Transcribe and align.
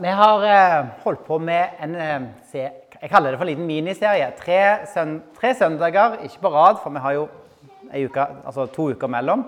Vi 0.00 0.08
har 0.08 0.44
eh, 0.46 0.86
holdt 1.02 1.24
på 1.26 1.38
med 1.42 1.78
en 1.82 1.94
eh, 1.98 2.22
jeg 2.54 3.10
kaller 3.10 3.32
det 3.32 3.38
for 3.38 3.46
en 3.46 3.50
liten 3.50 3.66
miniserie. 3.66 4.28
Tre, 4.38 4.58
søn, 4.86 5.16
tre 5.34 5.50
søndager, 5.58 6.20
ikke 6.22 6.42
på 6.44 6.52
rad, 6.54 6.78
for 6.82 6.94
vi 6.94 7.02
har 7.02 7.16
jo 7.16 7.24
uke, 8.04 8.26
altså 8.46 8.66
to 8.70 8.88
uker 8.94 9.10
mellom. 9.10 9.42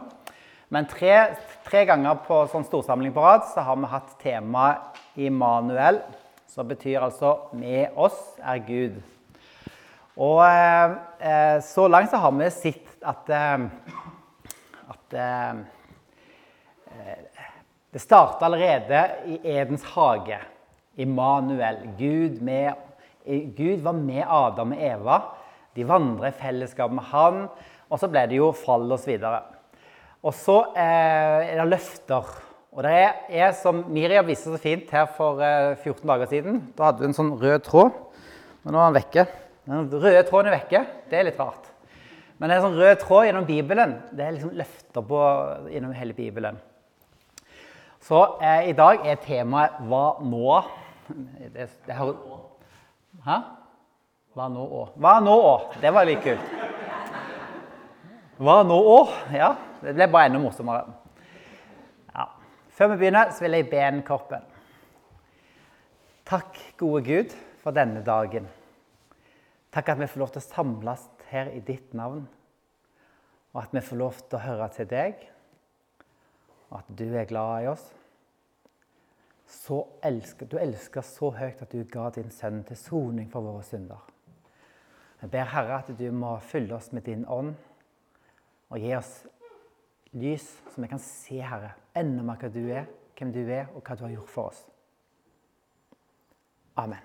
Men 0.74 0.88
tre, 0.90 1.36
tre 1.66 1.84
ganger 1.86 2.18
på 2.26 2.40
sånn 2.50 2.66
storsamling 2.66 3.14
på 3.14 3.22
rad 3.22 3.46
så 3.52 3.62
har 3.66 3.78
vi 3.78 3.90
hatt 3.92 4.16
temaet 4.22 5.00
Immanuel, 5.22 6.00
som 6.51 6.67
betyr 6.67 6.98
altså 6.98 7.37
'med 7.53 7.95
oss 7.95 8.19
er 8.43 8.59
Gud'. 8.67 9.03
Og 10.17 10.43
eh, 10.46 10.91
eh 11.21 11.61
så 11.62 11.89
langt 11.89 12.11
så 12.11 12.17
har 12.17 12.30
vi 12.32 12.51
sett 12.51 12.87
at, 13.03 13.30
at 14.91 15.14
det 17.91 18.02
starter 18.02 18.46
allerede 18.46 19.00
i 19.27 19.41
Edens 19.57 19.84
hage. 19.95 20.39
Immanuel. 21.00 21.80
Gud, 21.98 22.40
med, 22.43 22.72
Gud, 23.57 23.80
var 23.82 23.96
med 23.96 24.22
Adam 24.26 24.75
og 24.76 24.85
Eva. 24.90 25.16
De 25.75 25.86
vandrer 25.86 26.30
i 26.30 26.39
fellesskap 26.39 26.93
med 26.94 27.08
han. 27.11 27.40
Og 27.90 27.99
så 27.99 28.11
ble 28.11 28.26
det 28.30 28.39
jo 28.39 28.53
fall 28.54 28.86
osv. 28.94 29.16
Og 30.21 30.36
så 30.36 30.61
eh, 30.76 31.50
er 31.50 31.58
det 31.58 31.66
løfter. 31.71 32.30
Og 32.70 32.86
det 32.86 32.94
er, 32.94 33.50
som 33.58 33.83
Miriam 33.91 34.28
viste 34.28 34.52
så 34.52 34.61
fint 34.62 34.91
her 34.94 35.08
for 35.16 35.42
eh, 35.42 35.75
14 35.83 36.06
dager 36.06 36.30
siden. 36.30 36.62
Da 36.78 36.91
hadde 36.91 37.02
hun 37.02 37.11
en 37.11 37.19
sånn 37.19 37.34
rød 37.41 37.66
tråd. 37.66 37.98
Men 38.62 38.77
nå 38.77 38.83
er 38.84 38.91
den 38.91 39.00
vekke. 39.00 39.27
Den 39.66 39.91
røde 39.91 40.25
tråden 40.28 40.52
er 40.52 40.61
vekke. 40.61 40.86
Det 41.11 41.19
er 41.19 41.27
litt 41.27 41.42
rart. 41.42 41.66
Men 42.38 42.48
det 42.48 42.55
er 42.55 42.62
en 42.62 42.69
sånn 42.70 42.78
rød 42.78 43.02
tråd 43.02 43.27
gjennom 43.27 43.47
Bibelen, 43.48 43.98
det 44.16 44.25
er 44.25 44.33
liksom 44.33 44.55
løfter 44.56 45.02
på, 45.05 45.19
gjennom 45.75 45.91
hele 45.92 46.14
Bibelen. 46.16 46.56
Så 48.00 48.20
eh, 48.41 48.70
i 48.70 48.72
dag 48.77 49.06
er 49.06 49.20
temaet 49.20 49.81
'Hva 49.81 50.20
nå?' 50.25 50.62
Det, 51.55 51.69
det 51.86 51.95
har, 51.95 52.14
Hæ? 53.25 53.36
Hva 54.34 54.47
nå 54.48 54.62
òg? 54.62 54.92
Hva 54.94 55.16
nå 55.20 55.33
òg? 55.34 55.72
Det 55.83 55.91
var 55.92 56.06
litt 56.06 56.22
kult. 56.22 56.52
Hva 58.39 58.61
nå 58.62 58.77
òg? 58.78 59.11
Ja, 59.34 59.56
det 59.83 59.97
ble 59.97 60.06
bare 60.06 60.30
enda 60.30 60.39
morsommere. 60.39 60.94
Ja. 62.14 62.28
Før 62.70 62.92
vi 62.92 63.00
begynner, 63.02 63.33
så 63.34 63.44
vil 63.44 63.58
jeg 63.58 63.70
be 63.72 63.83
en 63.83 64.02
korpen. 64.06 64.46
Takk, 66.24 66.62
gode 66.78 67.02
Gud, 67.05 67.34
for 67.58 67.74
denne 67.74 68.05
dagen. 68.06 68.46
Takk 69.74 69.89
at 69.89 69.98
vi 69.98 70.06
får 70.06 70.22
lov 70.22 70.30
til 70.30 70.44
å 70.44 70.46
samles 70.46 71.08
her 71.33 71.50
i 71.50 71.61
ditt 71.61 71.91
navn, 71.92 72.22
og 73.52 73.62
at 73.64 73.74
vi 73.74 73.83
får 73.83 73.98
lov 73.98 74.22
til 74.22 74.39
å 74.39 74.44
høre 74.46 74.70
til 74.78 74.89
deg 74.94 75.27
og 76.70 76.78
at 76.78 76.91
du 76.98 77.08
er 77.19 77.27
glad 77.27 77.64
i 77.64 77.70
oss. 77.70 77.83
Elsker, 80.02 80.46
du 80.46 80.56
elsker 80.58 81.04
så 81.04 81.30
høyt 81.34 81.60
at 81.62 81.72
du 81.74 81.82
ga 81.90 82.08
din 82.14 82.30
sønn 82.30 82.62
til 82.66 82.78
soning 82.78 83.28
for 83.30 83.44
våre 83.44 83.62
synder. 83.66 84.00
Jeg 85.20 85.30
ber 85.30 85.50
Herre 85.52 85.80
at 85.82 85.90
du 85.98 86.06
må 86.14 86.36
fylle 86.42 86.74
oss 86.74 86.92
med 86.96 87.04
din 87.06 87.26
ånd 87.28 87.52
og 88.70 88.78
gi 88.78 88.94
oss 88.96 89.12
lys, 90.16 90.46
så 90.70 90.80
vi 90.80 90.88
kan 90.90 91.02
se, 91.02 91.40
Herre, 91.42 91.74
enda 91.94 92.24
mer 92.24 92.40
hva 92.40 92.50
du 92.50 92.62
er, 92.70 92.88
hvem 93.18 93.32
du 93.34 93.42
er, 93.44 93.68
og 93.74 93.82
hva 93.84 93.98
du 93.98 94.06
har 94.06 94.14
gjort 94.14 94.32
for 94.32 94.50
oss. 94.52 94.64
Amen. 96.80 97.02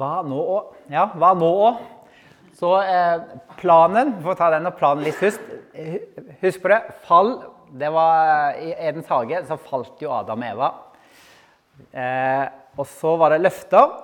Hva 0.00 0.12
nå 0.26 0.40
òg? 0.56 0.74
Ja, 0.90 1.06
hva 1.14 1.32
nå 1.38 1.48
òg? 1.68 1.80
Så 2.58 2.74
eh, 2.82 3.22
planen 3.60 4.16
For 4.20 4.34
å 4.34 4.38
ta 4.38 4.50
den 4.52 4.68
og 4.68 4.76
planen 4.76 5.06
litt 5.06 5.16
først. 5.16 5.40
Husk 6.42 6.62
på 6.64 6.72
det. 6.72 6.80
Fall 7.06 7.36
det 7.72 7.90
var 7.94 8.56
I 8.58 8.72
Edens 8.74 9.08
hage 9.10 9.42
så 9.46 9.58
falt 9.60 10.00
jo 10.02 10.12
Adam 10.14 10.42
og 10.42 10.48
Eva. 10.50 10.70
Eh, 11.92 12.46
og 12.78 12.86
så 12.88 13.14
var 13.20 13.34
det 13.34 13.44
løfter. 13.44 13.94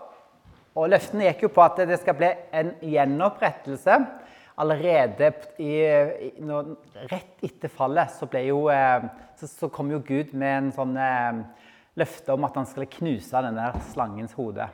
Og 0.77 0.91
løftene 0.93 1.31
gikk 1.31 1.47
jo 1.47 1.53
på 1.57 1.65
at 1.65 1.81
det 1.89 1.99
skal 2.03 2.17
bli 2.19 2.31
en 2.57 2.73
gjenopprettelse. 2.85 3.99
Allerede 4.61 5.33
i, 5.61 5.73
i, 5.85 6.31
når, 6.41 6.75
rett 7.11 7.45
etter 7.45 7.73
fallet 7.73 8.13
så, 8.13 8.29
jo, 8.41 8.67
eh, 8.73 9.05
så, 9.37 9.49
så, 9.51 9.69
kom 9.73 9.91
jo 9.93 10.01
Gud 10.05 10.33
med 10.33 10.53
en 10.55 10.71
sånn 10.73 10.97
eh, 10.97 11.43
løfte 12.01 12.33
om 12.33 12.47
at 12.49 12.57
han 12.57 12.69
skulle 12.69 12.89
knuse 12.93 13.43
denne 13.45 13.69
slangens 13.93 14.37
hode. 14.37 14.69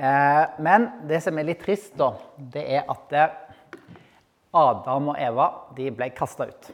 Eh, 0.00 0.44
men 0.62 0.86
det 1.10 1.22
som 1.24 1.38
er 1.38 1.50
litt 1.50 1.62
trist, 1.64 1.96
da, 1.98 2.12
det 2.54 2.62
er 2.78 2.86
at 2.90 3.16
eh, 3.18 3.34
Adam 4.56 5.10
og 5.12 5.18
Eva 5.20 5.50
de 5.76 5.90
ble 5.94 6.10
kasta 6.16 6.46
ut. 6.50 6.70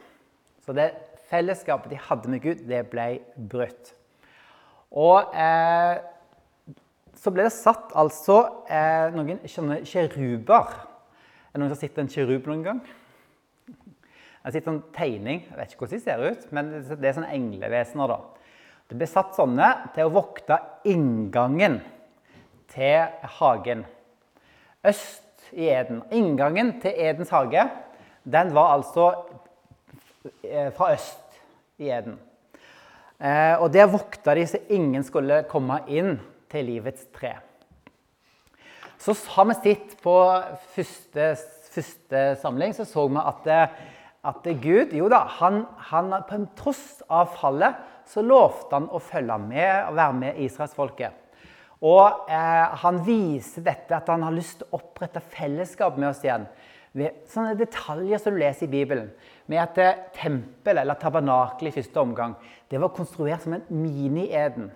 Så 0.67 0.73
det 0.75 0.89
fellesskapet 1.29 1.93
de 1.93 1.99
hadde 2.09 2.27
med 2.27 2.41
Gud, 2.43 2.65
det 2.67 2.81
ble 2.91 3.05
brutt. 3.39 3.93
Og 4.91 5.31
eh, 5.31 6.01
så 7.15 7.31
ble 7.31 7.45
det 7.47 7.53
satt 7.55 7.93
altså 7.95 8.41
eh, 8.67 9.07
noen 9.15 9.39
skjønner, 9.47 9.85
kjeruber. 9.87 10.73
Er 11.47 11.55
det 11.55 11.61
noen 11.61 11.71
som 11.71 11.77
har 11.77 11.83
sett 11.85 12.01
en 12.03 12.11
kjerub 12.11 12.51
noen 12.51 12.65
gang? 12.65 12.81
Jeg 13.67 14.43
har 14.43 14.57
sett 14.57 14.67
en 14.73 14.83
tegning. 14.95 15.41
Jeg 15.47 15.55
vet 15.55 15.71
ikke 15.71 15.85
hvordan 15.85 16.01
de 16.01 16.03
ser 16.03 16.25
ut, 16.27 16.45
men 16.55 16.75
det 16.83 16.99
er 16.99 17.15
sånne 17.15 17.31
englevesener. 17.39 18.11
da. 18.11 18.19
Det 18.91 18.99
ble 18.99 19.07
satt 19.11 19.39
sånne 19.39 19.71
til 19.95 20.07
å 20.07 20.15
vokte 20.19 20.59
inngangen 20.87 21.79
til 22.75 23.07
hagen. 23.39 23.87
Øst 24.83 25.47
i 25.55 25.71
Eden. 25.71 26.03
Inngangen 26.11 26.75
til 26.83 26.91
Edens 26.91 27.31
hage 27.31 27.69
den 28.27 28.51
var 28.55 28.73
altså 28.75 29.11
fra 30.75 30.93
øst 30.93 31.39
i 31.77 31.91
Eden. 31.93 32.17
Eh, 33.17 33.55
og 33.57 33.71
der 33.73 33.89
vokta 33.89 34.35
de 34.37 34.45
så 34.45 34.59
ingen 34.69 35.05
skulle 35.05 35.41
komme 35.49 35.79
inn 35.89 36.17
til 36.51 36.67
livets 36.69 37.07
tre. 37.15 37.33
Så 39.01 39.15
har 39.33 39.47
vi 39.49 39.55
sett 39.57 39.95
på 40.01 40.15
første, 40.73 41.31
første 41.73 42.23
samling 42.41 42.73
så 42.77 42.85
så 42.85 43.05
vi 43.09 43.21
at, 43.21 43.49
at 44.25 44.49
Gud 44.61 44.93
jo 44.97 45.09
da, 45.09 45.23
han, 45.39 45.63
han, 45.89 46.13
På 46.29 46.39
tross 46.57 47.01
av 47.09 47.33
fallet 47.37 47.77
så 48.07 48.23
lovte 48.25 48.73
han 48.73 48.89
å 48.89 49.01
følge 49.01 49.37
med 49.41 49.89
og 49.89 49.97
være 49.97 50.17
med 50.21 50.41
israelsfolket. 50.45 51.23
Og 51.85 52.29
eh, 52.29 52.77
han 52.81 53.01
viser 53.05 53.65
dette 53.65 53.97
at 53.97 54.09
han 54.09 54.25
har 54.25 54.33
lyst 54.33 54.61
til 54.61 54.69
å 54.69 54.79
opprette 54.79 55.21
fellesskap 55.21 55.97
med 55.97 56.09
oss 56.09 56.23
igjen. 56.25 56.47
Ved 56.97 57.25
sånne 57.29 57.57
detaljer 57.57 58.21
som 58.21 58.33
du 58.33 58.41
leser 58.41 58.65
i 58.65 58.71
Bibelen. 58.71 59.11
Med 59.47 59.61
at 59.63 59.77
tempelet, 60.17 60.81
eller 60.81 60.99
tabernakelet 60.99 61.71
i 61.71 61.79
første 61.79 62.01
omgang, 62.01 62.35
det 62.71 62.81
var 62.81 62.95
konstruert 62.95 63.45
som 63.45 63.55
en 63.55 63.67
mini-Eden. 63.71 64.69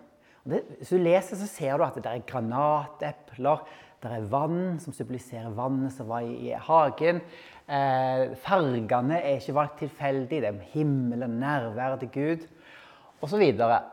Hvis 0.44 0.90
du 0.90 0.98
leser, 0.98 1.38
så 1.38 1.48
ser 1.48 1.78
du 1.78 1.84
at 1.86 1.98
det 2.00 2.10
er 2.10 2.24
granatepler, 2.28 3.66
det 4.02 4.10
er 4.10 4.30
vann 4.32 4.80
som 4.82 4.96
symboliserer 4.96 5.54
vannet 5.54 5.94
som 5.94 6.08
var 6.10 6.26
i, 6.26 6.56
hagen. 6.58 7.20
Eh, 7.70 8.32
fargene 8.42 9.20
er 9.20 9.38
ikke 9.38 9.54
valgt 9.54 9.78
tilfeldig. 9.84 10.40
Det 10.42 10.50
er 10.50 10.64
himmelen, 10.74 11.38
nærværet 11.44 12.02
til 12.02 12.10
Gud 12.16 12.48
osv. 13.22 13.44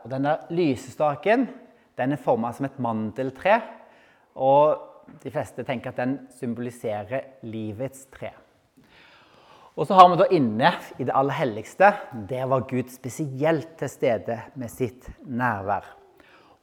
Denne 0.09 0.35
lysestaken 0.49 1.45
den 1.99 2.15
er 2.15 2.21
forma 2.23 2.51
som 2.55 2.65
et 2.65 2.79
mandeltre. 2.81 3.59
Og 4.39 5.13
de 5.21 5.31
fleste 5.33 5.65
tenker 5.67 5.91
at 5.91 6.01
den 6.01 6.17
symboliserer 6.39 7.45
livets 7.45 8.07
tre. 8.13 8.33
Og 9.79 9.87
så 9.87 9.95
har 9.95 10.09
vi 10.11 10.17
da 10.19 10.25
inne 10.35 10.73
i 10.99 11.05
det 11.07 11.13
aller 11.15 11.37
helligste. 11.37 11.93
Der 12.27 12.49
var 12.51 12.65
Gud 12.67 12.89
spesielt 12.91 13.77
til 13.79 13.87
stede 13.87 14.35
med 14.59 14.71
sitt 14.73 15.07
nærvær. 15.23 15.85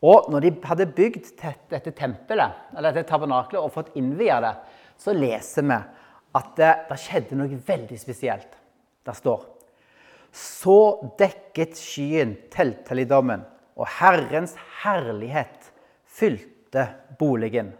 Og 0.04 0.28
når 0.28 0.44
de 0.44 0.50
hadde 0.68 0.86
bygd 0.92 1.30
dette 1.72 1.94
tempelet, 1.96 2.58
eller 2.76 2.92
dette 2.92 3.08
tabernaklet 3.08 3.62
og 3.62 3.72
fått 3.72 3.94
innvia 3.96 4.36
det, 4.44 4.52
så 5.00 5.14
leser 5.16 5.64
vi 5.64 5.78
at 6.36 6.50
det, 6.60 6.72
det 6.90 6.98
skjedde 7.00 7.38
noe 7.40 7.60
veldig 7.70 7.98
spesielt. 8.00 8.52
Det 9.06 9.16
står 9.16 9.46
Så 10.36 10.78
dekket 11.16 11.78
skyen 11.80 12.36
telthelligdommen 12.52 13.46
og 13.80 13.88
Herrens 13.96 14.52
herlighet 14.82 15.72
fylte 16.04 16.90
boligen. 17.16 17.72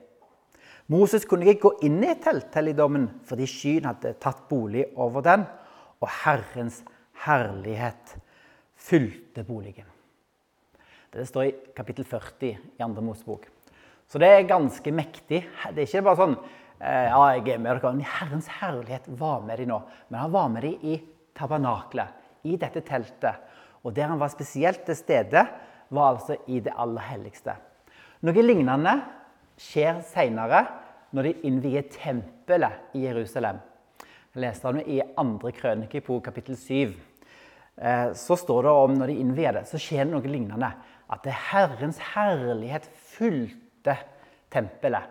Moses 0.93 1.25
kunne 1.27 1.49
ikke 1.51 1.67
gå 1.67 1.73
inn 1.89 1.99
i 2.07 2.15
telthelligdommen 2.23 3.09
fordi 3.27 3.49
skyen 3.51 3.89
hadde 3.89 4.15
tatt 4.23 4.45
bolig 4.51 4.85
over 4.95 5.25
den, 5.27 5.43
og 5.99 6.13
Herrens 6.23 6.83
herlighet 7.25 8.15
fylte 8.77 9.43
boligen. 9.47 9.89
Det 11.11 11.25
står 11.27 11.49
i 11.49 11.55
kapittel 11.75 12.05
40 12.07 12.53
i 12.77 12.85
Andre 12.85 13.03
Mosebok. 13.03 13.47
Så 14.07 14.21
det 14.23 14.29
er 14.31 14.47
ganske 14.47 14.93
mektig. 14.95 15.43
Det 15.73 15.83
er 15.83 15.89
ikke 15.89 16.05
bare 16.07 16.21
sånn 16.21 16.37
eh, 16.37 17.09
ja, 17.09 17.23
jeg 17.35 17.55
er 17.55 17.63
med 17.63 17.73
dere. 17.73 17.93
men 17.97 18.07
Herrens 18.07 18.51
herlighet 18.61 19.09
var 19.19 19.41
med 19.47 19.59
dem 19.59 19.73
nå. 19.73 19.81
Men 20.11 20.21
han 20.21 20.35
var 20.35 20.51
med 20.53 20.67
dem 20.69 20.85
i 20.87 20.99
tabernaklet, 21.37 22.13
i 22.47 22.59
dette 22.61 22.85
teltet. 22.87 23.43
Og 23.83 23.95
der 23.97 24.13
han 24.13 24.21
var 24.21 24.31
spesielt 24.31 24.85
til 24.87 24.99
stede, 24.99 25.47
var 25.89 26.13
altså 26.13 26.37
i 26.47 26.61
det 26.63 26.75
aller 26.77 27.09
helligste. 27.09 27.57
Noe 28.27 28.45
lignende 28.45 28.95
skjer 29.61 30.03
senere 30.07 30.65
når 31.17 31.29
de 31.29 31.35
innvier 31.49 31.87
tempelet 31.93 32.97
i 32.97 33.07
Jerusalem. 33.07 33.59
Jeg 34.35 34.45
leste 34.45 34.73
det 34.77 34.85
i 34.93 35.01
andre 35.17 35.53
krønike 35.57 36.03
på 36.05 36.19
kapittel 36.21 36.59
7. 36.61 36.95
eh, 37.77 38.13
så 38.13 38.37
står 38.37 38.63
det 38.63 38.71
om 38.71 38.99
når 38.99 39.07
de 39.07 39.21
innvier 39.23 39.53
det, 39.57 39.65
så 39.69 39.81
skjer 39.81 40.05
det 40.05 40.13
noe 40.13 40.29
lignende. 40.29 40.73
At 41.09 41.23
det 41.25 41.33
Herrens 41.53 41.99
herlighet 42.13 42.89
fulgte 43.17 43.97
tempelet. 44.53 45.09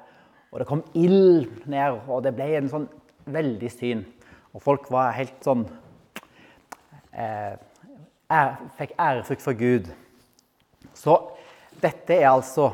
Og 0.51 0.59
det 0.59 0.67
kom 0.69 0.83
ild 0.93 1.65
ned, 1.65 2.01
og 2.07 2.21
det 2.23 2.35
ble 2.35 2.51
en 2.55 2.69
sånn 2.69 2.87
veldig 3.25 3.71
syn. 3.73 4.05
Og 4.53 4.61
folk 4.63 4.85
var 4.93 5.15
helt 5.17 5.41
sånn 5.43 5.65
eh, 7.11 7.55
Fikk 8.77 8.95
ærefrykt 8.97 9.43
for 9.43 9.57
Gud. 9.57 9.89
Så 10.97 11.17
dette 11.81 12.15
er 12.15 12.31
altså 12.31 12.71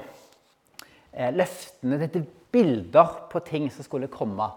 løftene. 1.13 1.99
Dette 2.01 2.21
er 2.21 2.29
bilder 2.51 3.17
på 3.31 3.41
ting 3.47 3.69
som 3.71 3.85
skulle 3.85 4.11
komme. 4.11 4.47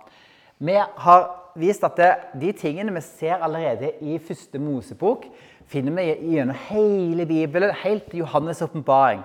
Vi 0.58 0.76
har 0.78 1.26
vist 1.58 1.84
at 1.86 1.98
de 2.38 2.52
tingene 2.56 2.94
vi 2.94 3.02
ser 3.04 3.42
allerede 3.42 3.92
i 4.02 4.18
første 4.22 4.58
Mosebok, 4.62 5.26
finner 5.70 5.94
vi 5.96 6.34
gjennom 6.34 6.56
hele 6.68 7.26
Bibelen, 7.26 7.74
helt 7.82 8.10
til 8.10 8.22
Johannes' 8.22 8.62
åpenbaring. 8.64 9.22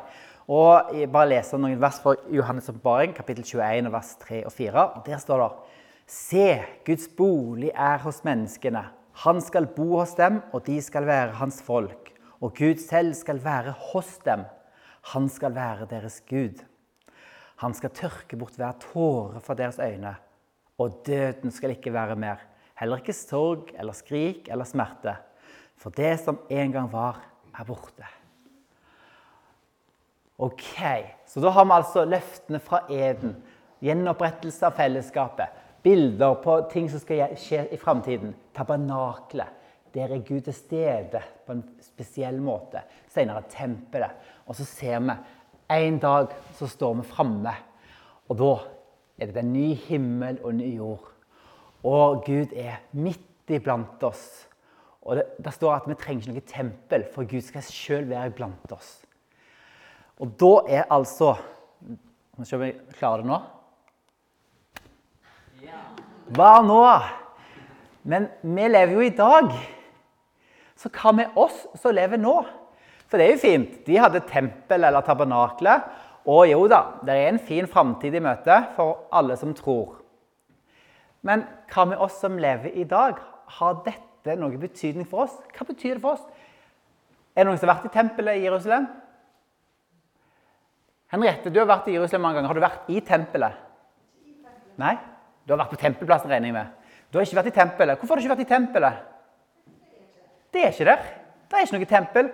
Og 0.49 0.95
jeg 0.97 1.11
bare 1.13 1.29
leser 1.29 1.61
noen 1.61 1.81
vers 1.81 1.99
fra 2.01 2.15
Johannes' 2.33 2.71
åpenbaring, 2.71 3.13
kapittel 3.17 3.45
21, 3.45 3.91
vers 3.93 4.15
3 4.23 4.45
og 4.49 4.53
4. 4.55 4.85
og 4.85 5.03
Der 5.05 5.21
står 5.21 5.43
det 5.43 5.51
Se, 6.09 6.45
Guds 6.85 7.05
bolig 7.17 7.69
er 7.75 7.99
hos 8.01 8.23
menneskene. 8.25 8.81
Han 9.25 9.41
skal 9.45 9.67
bo 9.75 9.99
hos 9.99 10.15
dem, 10.17 10.39
og 10.53 10.65
de 10.65 10.79
skal 10.81 11.05
være 11.05 11.37
hans 11.37 11.61
folk. 11.61 12.09
Og 12.41 12.55
Gud 12.57 12.81
selv 12.81 13.13
skal 13.13 13.43
være 13.43 13.75
hos 13.91 14.17
dem. 14.25 14.47
Han 15.13 15.29
skal 15.29 15.53
være 15.55 15.85
deres 15.91 16.21
Gud. 16.29 16.63
Han 17.59 17.75
skal 17.75 17.91
tørke 17.95 18.38
bort 18.39 18.56
hver 18.59 18.77
tåre 18.79 19.41
fra 19.44 19.56
deres 19.57 19.79
øyne. 19.83 20.13
Og 20.79 21.01
døden 21.07 21.51
skal 21.51 21.75
ikke 21.75 21.94
være 21.94 22.15
mer. 22.19 22.39
Heller 22.79 23.01
ikke 23.01 23.15
sorg 23.15 23.73
eller 23.75 23.95
skrik 23.97 24.47
eller 24.47 24.67
smerte. 24.67 25.17
For 25.79 25.91
det 25.95 26.13
som 26.21 26.39
en 26.50 26.71
gang 26.71 26.88
var, 26.91 27.19
er 27.51 27.67
borte. 27.67 28.07
Ok, 30.39 30.79
Så 31.25 31.41
da 31.44 31.50
har 31.50 31.65
vi 31.65 31.71
altså 31.75 32.06
løftene 32.06 32.59
fra 32.63 32.85
eden. 32.89 33.35
Gjenopprettelse 33.83 34.65
av 34.65 34.77
fellesskapet. 34.77 35.51
Bilder 35.83 36.38
på 36.44 36.56
ting 36.71 36.88
som 36.91 37.01
skal 37.03 37.35
skje 37.39 37.65
i 37.75 37.79
framtiden. 37.79 38.31
Tabernaklet. 38.56 39.51
Der 39.94 40.13
er 40.13 40.23
Gud 40.23 40.41
til 40.45 40.53
stede 40.53 41.21
på 41.45 41.56
en 41.57 41.63
spesiell 41.83 42.39
måte. 42.41 42.85
Senere 43.11 43.44
tempelet. 43.51 44.15
Og 44.47 44.56
så 44.56 44.65
ser 44.65 45.00
vi 45.03 45.15
en 45.69 46.00
dag 46.01 46.33
så 46.57 46.68
står 46.68 47.00
vi 47.00 47.07
framme. 47.10 47.54
Og 48.30 48.39
da 48.39 48.54
er 49.19 49.31
det 49.31 49.44
en 49.44 49.54
ny 49.54 49.74
himmel 49.88 50.39
og 50.44 50.56
ny 50.57 50.69
jord. 50.77 51.06
Og 51.86 52.24
Gud 52.25 52.56
er 52.57 52.81
midt 52.92 53.54
iblant 53.54 54.04
oss. 54.04 54.25
Og 55.01 55.18
det, 55.18 55.25
det 55.39 55.54
står 55.56 55.77
at 55.77 55.88
vi 55.89 55.98
trenger 55.98 56.27
ikke 56.27 56.36
noe 56.36 56.50
tempel, 56.50 57.06
for 57.13 57.30
Gud 57.30 57.45
skal 57.45 57.66
sjøl 57.66 58.10
være 58.10 58.33
iblant 58.33 58.75
oss. 58.75 59.00
Og 60.19 60.33
da 60.39 60.54
er 60.80 60.92
altså 60.92 61.38
vi 62.39 62.45
se 62.48 62.56
om 62.56 62.62
jeg 62.63 62.77
klarer 62.95 63.24
det 63.24 63.27
nå. 63.27 63.38
Hva 66.38 66.51
nå? 66.63 66.83
Men 68.07 68.30
vi 68.42 68.68
lever 68.69 68.94
jo 68.95 69.04
i 69.04 69.12
dag. 69.12 69.50
Så 70.80 70.92
hva 70.95 71.12
med 71.18 71.36
oss 71.39 71.66
som 71.81 71.92
lever 71.95 72.21
nå? 72.21 72.38
For 73.09 73.17
det 73.17 73.25
er 73.25 73.33
jo 73.33 73.41
fint. 73.41 73.79
De 73.88 73.97
hadde 73.97 74.21
tempel 74.29 74.85
eller 74.85 75.06
tabernakle. 75.06 75.79
Og 76.29 76.44
jo 76.51 76.67
da, 76.69 76.83
det 77.06 77.15
er 77.15 77.31
en 77.31 77.41
fin 77.41 77.67
framtid 77.69 78.13
i 78.13 78.21
møte 78.21 78.59
for 78.75 79.07
alle 79.15 79.38
som 79.39 79.56
tror. 79.57 79.97
Men 81.25 81.44
hva 81.71 81.88
med 81.89 82.01
oss 82.01 82.19
som 82.21 82.38
lever 82.39 82.75
i 82.77 82.85
dag? 82.88 83.17
Har 83.59 83.81
dette 83.85 84.35
noe 84.38 84.59
betydning 84.61 85.07
for 85.09 85.25
oss? 85.25 85.35
Hva 85.56 85.65
betyr 85.67 85.97
det 85.97 86.03
for 86.03 86.19
oss? 86.19 86.25
Er 87.33 87.44
det 87.44 87.50
noen 87.50 87.59
som 87.59 87.69
har 87.69 87.79
vært 87.79 87.89
i 87.89 87.95
tempelet 87.95 88.39
i 88.39 88.45
Jerusalem? 88.45 88.85
Henriette, 91.09 91.50
du 91.50 91.57
har 91.57 91.69
vært 91.69 91.88
i 91.89 91.95
Jerusalem 91.95 92.27
mange 92.27 92.38
ganger. 92.38 92.51
Har 92.51 92.59
du 92.59 92.65
vært 92.67 92.91
i 92.94 93.01
tempelet? 93.06 93.65
Nei? 94.79 94.94
Du 95.47 95.56
har 95.56 95.63
vært 95.63 95.73
på 95.73 95.81
tempelplassen, 95.81 96.29
regner 96.29 96.51
jeg 96.51 96.56
med. 96.59 96.75
Du 97.09 97.17
har 97.17 97.25
ikke 97.25 97.39
vært 97.39 97.50
i 97.50 97.56
tempelet. 97.56 97.97
Hvorfor 97.97 98.13
har 98.13 98.21
du 98.21 98.27
ikke 98.27 98.35
vært 98.35 98.45
i 98.45 98.51
tempelet? 98.51 99.00
Det 100.53 100.61
er 100.61 100.75
ikke 100.75 100.89
der. 100.91 101.09
Det 101.50 101.57
er 101.57 101.65
ikke 101.65 101.79
noe 101.79 101.89
tempel. 101.89 102.29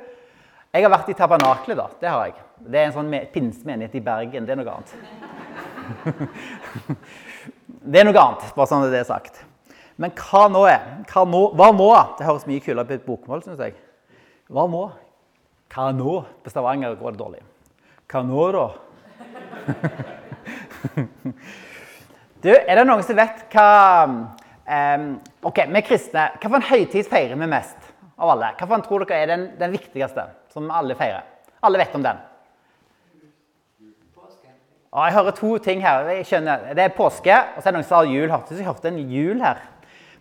Jeg 0.76 0.84
har 0.84 0.92
vært 0.92 1.10
i 1.14 1.16
tabernaklet, 1.16 1.78
da. 1.80 1.86
Det 2.02 2.10
har 2.12 2.26
jeg. 2.28 2.34
Det 2.68 2.80
er 2.80 2.90
en 2.90 2.96
sånn 2.98 3.14
pinsemenighet 3.32 3.96
i 3.96 4.04
Bergen. 4.04 4.44
Det 4.44 4.52
er 4.52 4.60
noe 4.60 4.74
annet. 4.74 4.90
det 7.94 8.02
er 8.02 8.08
noe 8.10 8.20
annet, 8.20 8.50
bare 8.58 8.68
sånn 8.68 8.84
at 8.84 8.92
det 8.92 9.00
er 9.06 9.08
sagt. 9.08 9.40
Men 9.96 10.12
hva 10.20 10.42
nå 10.52 10.66
er? 10.68 10.84
Hva 11.08 11.24
nå? 11.32 11.42
Hva 11.56 11.70
nå? 11.72 11.88
Det 12.20 12.28
høres 12.28 12.48
mye 12.50 12.64
kulere 12.66 12.84
ut 12.84 12.92
på 12.92 12.98
et 12.98 13.08
bokmål, 13.08 13.46
syns 13.46 13.64
jeg. 13.64 13.78
Hva 14.52 14.68
nå? 14.68 14.84
Hva 15.72 15.88
nå? 15.96 16.18
På 16.44 16.52
Stavanger 16.52 17.00
går 17.00 17.16
det 17.16 17.24
dårlig. 17.24 17.44
Hva 18.12 18.26
nå, 18.28 18.52
da? 18.60 18.68
Du, 22.46 22.52
er 22.52 22.78
det 22.78 22.84
noen 22.86 23.02
som 23.02 23.18
vet 23.18 23.40
hva 23.56 23.70
um, 24.06 25.06
Ok, 25.50 25.64
vi 25.66 25.82
kristne, 25.88 26.28
hvilken 26.38 26.68
høytid 26.68 27.08
feirer 27.10 27.40
vi 27.40 27.48
mest 27.50 27.88
av 28.22 28.36
alle? 28.36 28.52
Hvilken 28.60 28.84
tror 28.86 29.02
dere 29.02 29.24
er 29.24 29.32
den, 29.32 29.46
den, 29.58 29.74
viktigste, 29.74 30.28
som 30.56 30.72
alle 30.72 30.96
feirer? 30.96 31.28
Alle 31.66 31.82
vet 31.82 31.96
om 31.98 32.04
den. 32.06 32.24
Og 34.96 35.04
jeg 35.04 35.16
hører 35.18 35.36
to 35.36 35.50
ting 35.60 35.82
her. 35.84 36.08
Jeg 36.16 36.28
skjønner, 36.30 36.70
Det 36.74 36.84
er 36.84 36.94
påske, 36.96 37.36
og 37.36 37.60
så 37.60 37.68
er 37.68 37.74
det 37.74 37.80
noen 37.82 37.88
som 37.88 37.98
har 37.98 38.12
jul. 38.14 38.30
Hørte 38.32 38.56
jeg 38.56 38.68
hørte 38.68 38.88
en 38.88 39.02
jul 39.12 39.42
her. 39.44 39.60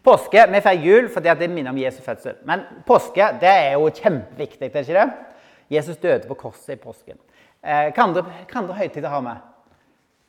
Påske, 0.03 0.47
Vi 0.51 0.61
feirer 0.61 0.83
jul 0.83 1.09
fordi 1.09 1.35
det 1.39 1.51
minner 1.51 1.71
om 1.71 1.79
Jesu 1.79 2.03
fødsel. 2.03 2.35
Men 2.45 2.65
påske 2.87 3.29
det 3.41 3.49
er 3.49 3.73
jo 3.73 3.87
kjempeviktig. 3.91 4.67
er 4.67 4.73
det 4.73 4.89
ikke 4.89 5.01
det? 5.01 5.13
Jesus 5.71 5.97
døde 5.97 6.29
på 6.29 6.35
korset 6.35 6.75
i 6.75 6.77
påsken. 6.83 7.19
Eh, 7.63 7.93
hva 7.95 8.03
andre, 8.03 8.25
andre 8.55 8.75
høytider 8.75 9.09
har 9.09 9.23
vi? 9.23 9.37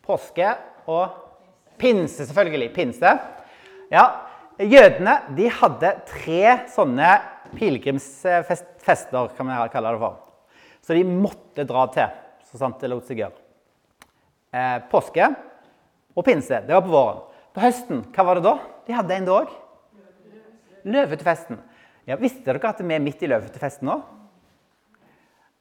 Påske 0.05 0.55
og 0.87 1.09
Pinse, 1.77 2.25
selvfølgelig. 2.25 2.73
Pinse. 2.73 3.17
Ja, 3.91 4.05
Jødene 4.59 5.17
de 5.35 5.49
hadde 5.51 5.89
tre 6.07 6.59
sånne 6.71 7.17
pilegrimsfester, 7.53 9.29
kan 9.37 9.49
vi 9.49 9.57
kalle 9.73 9.93
det 9.95 10.01
for. 10.01 10.17
Så 10.85 10.97
de 10.97 11.03
måtte 11.07 11.65
dra 11.67 11.85
til, 11.93 12.17
så 12.49 12.61
sant 12.61 12.81
det 12.81 12.91
lot 12.91 13.07
seg 13.07 13.21
gjøre. 13.23 13.41
Eh, 14.55 14.79
påske 14.91 15.29
og 16.15 16.25
pinse, 16.25 16.61
det 16.65 16.73
var 16.73 16.83
på 16.85 16.93
våren. 16.93 17.23
På 17.55 17.63
høsten, 17.63 18.03
hva 18.15 18.25
var 18.27 18.39
det 18.39 18.45
da? 18.45 18.57
De 18.87 18.95
hadde 18.95 19.15
en 19.15 19.29
dag. 19.29 19.53
Løvetefesten. 20.85 21.57
Ja, 22.05 22.19
visste 22.21 22.45
dere 22.45 22.69
at 22.69 22.81
vi 22.83 22.93
er 22.93 23.01
midt 23.01 23.23
i 23.25 23.29
løvetefesten 23.31 23.89
nå? 23.89 23.97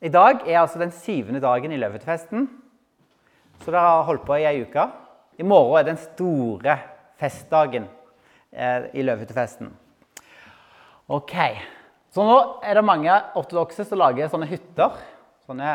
I 0.05 0.11
dag 0.13 0.43
er 0.45 0.61
altså 0.61 0.83
den 0.83 0.93
syvende 0.93 1.41
dagen 1.41 1.73
i 1.73 1.79
løvetefesten. 1.81 2.45
Så 3.63 3.71
dere 3.71 3.85
har 3.87 4.05
holdt 4.05 4.27
på 4.27 4.37
i 4.37 4.45
ei 4.45 4.61
uke. 4.67 4.85
I 5.41 5.47
morgen 5.49 5.81
er 5.81 5.87
den 5.89 6.01
store 6.03 6.77
festdagen 7.19 7.87
eh, 8.53 8.91
i 8.93 9.07
løvetefesten. 9.07 9.71
Ok, 11.09 11.33
Så 12.15 12.23
nå 12.23 12.35
er 12.63 12.79
det 12.79 12.87
mange 12.87 13.11
ortodokse 13.35 13.83
som 13.89 13.99
lager 13.99 14.29
sånne 14.31 14.47
hytter. 14.47 14.99
Sånne 15.49 15.71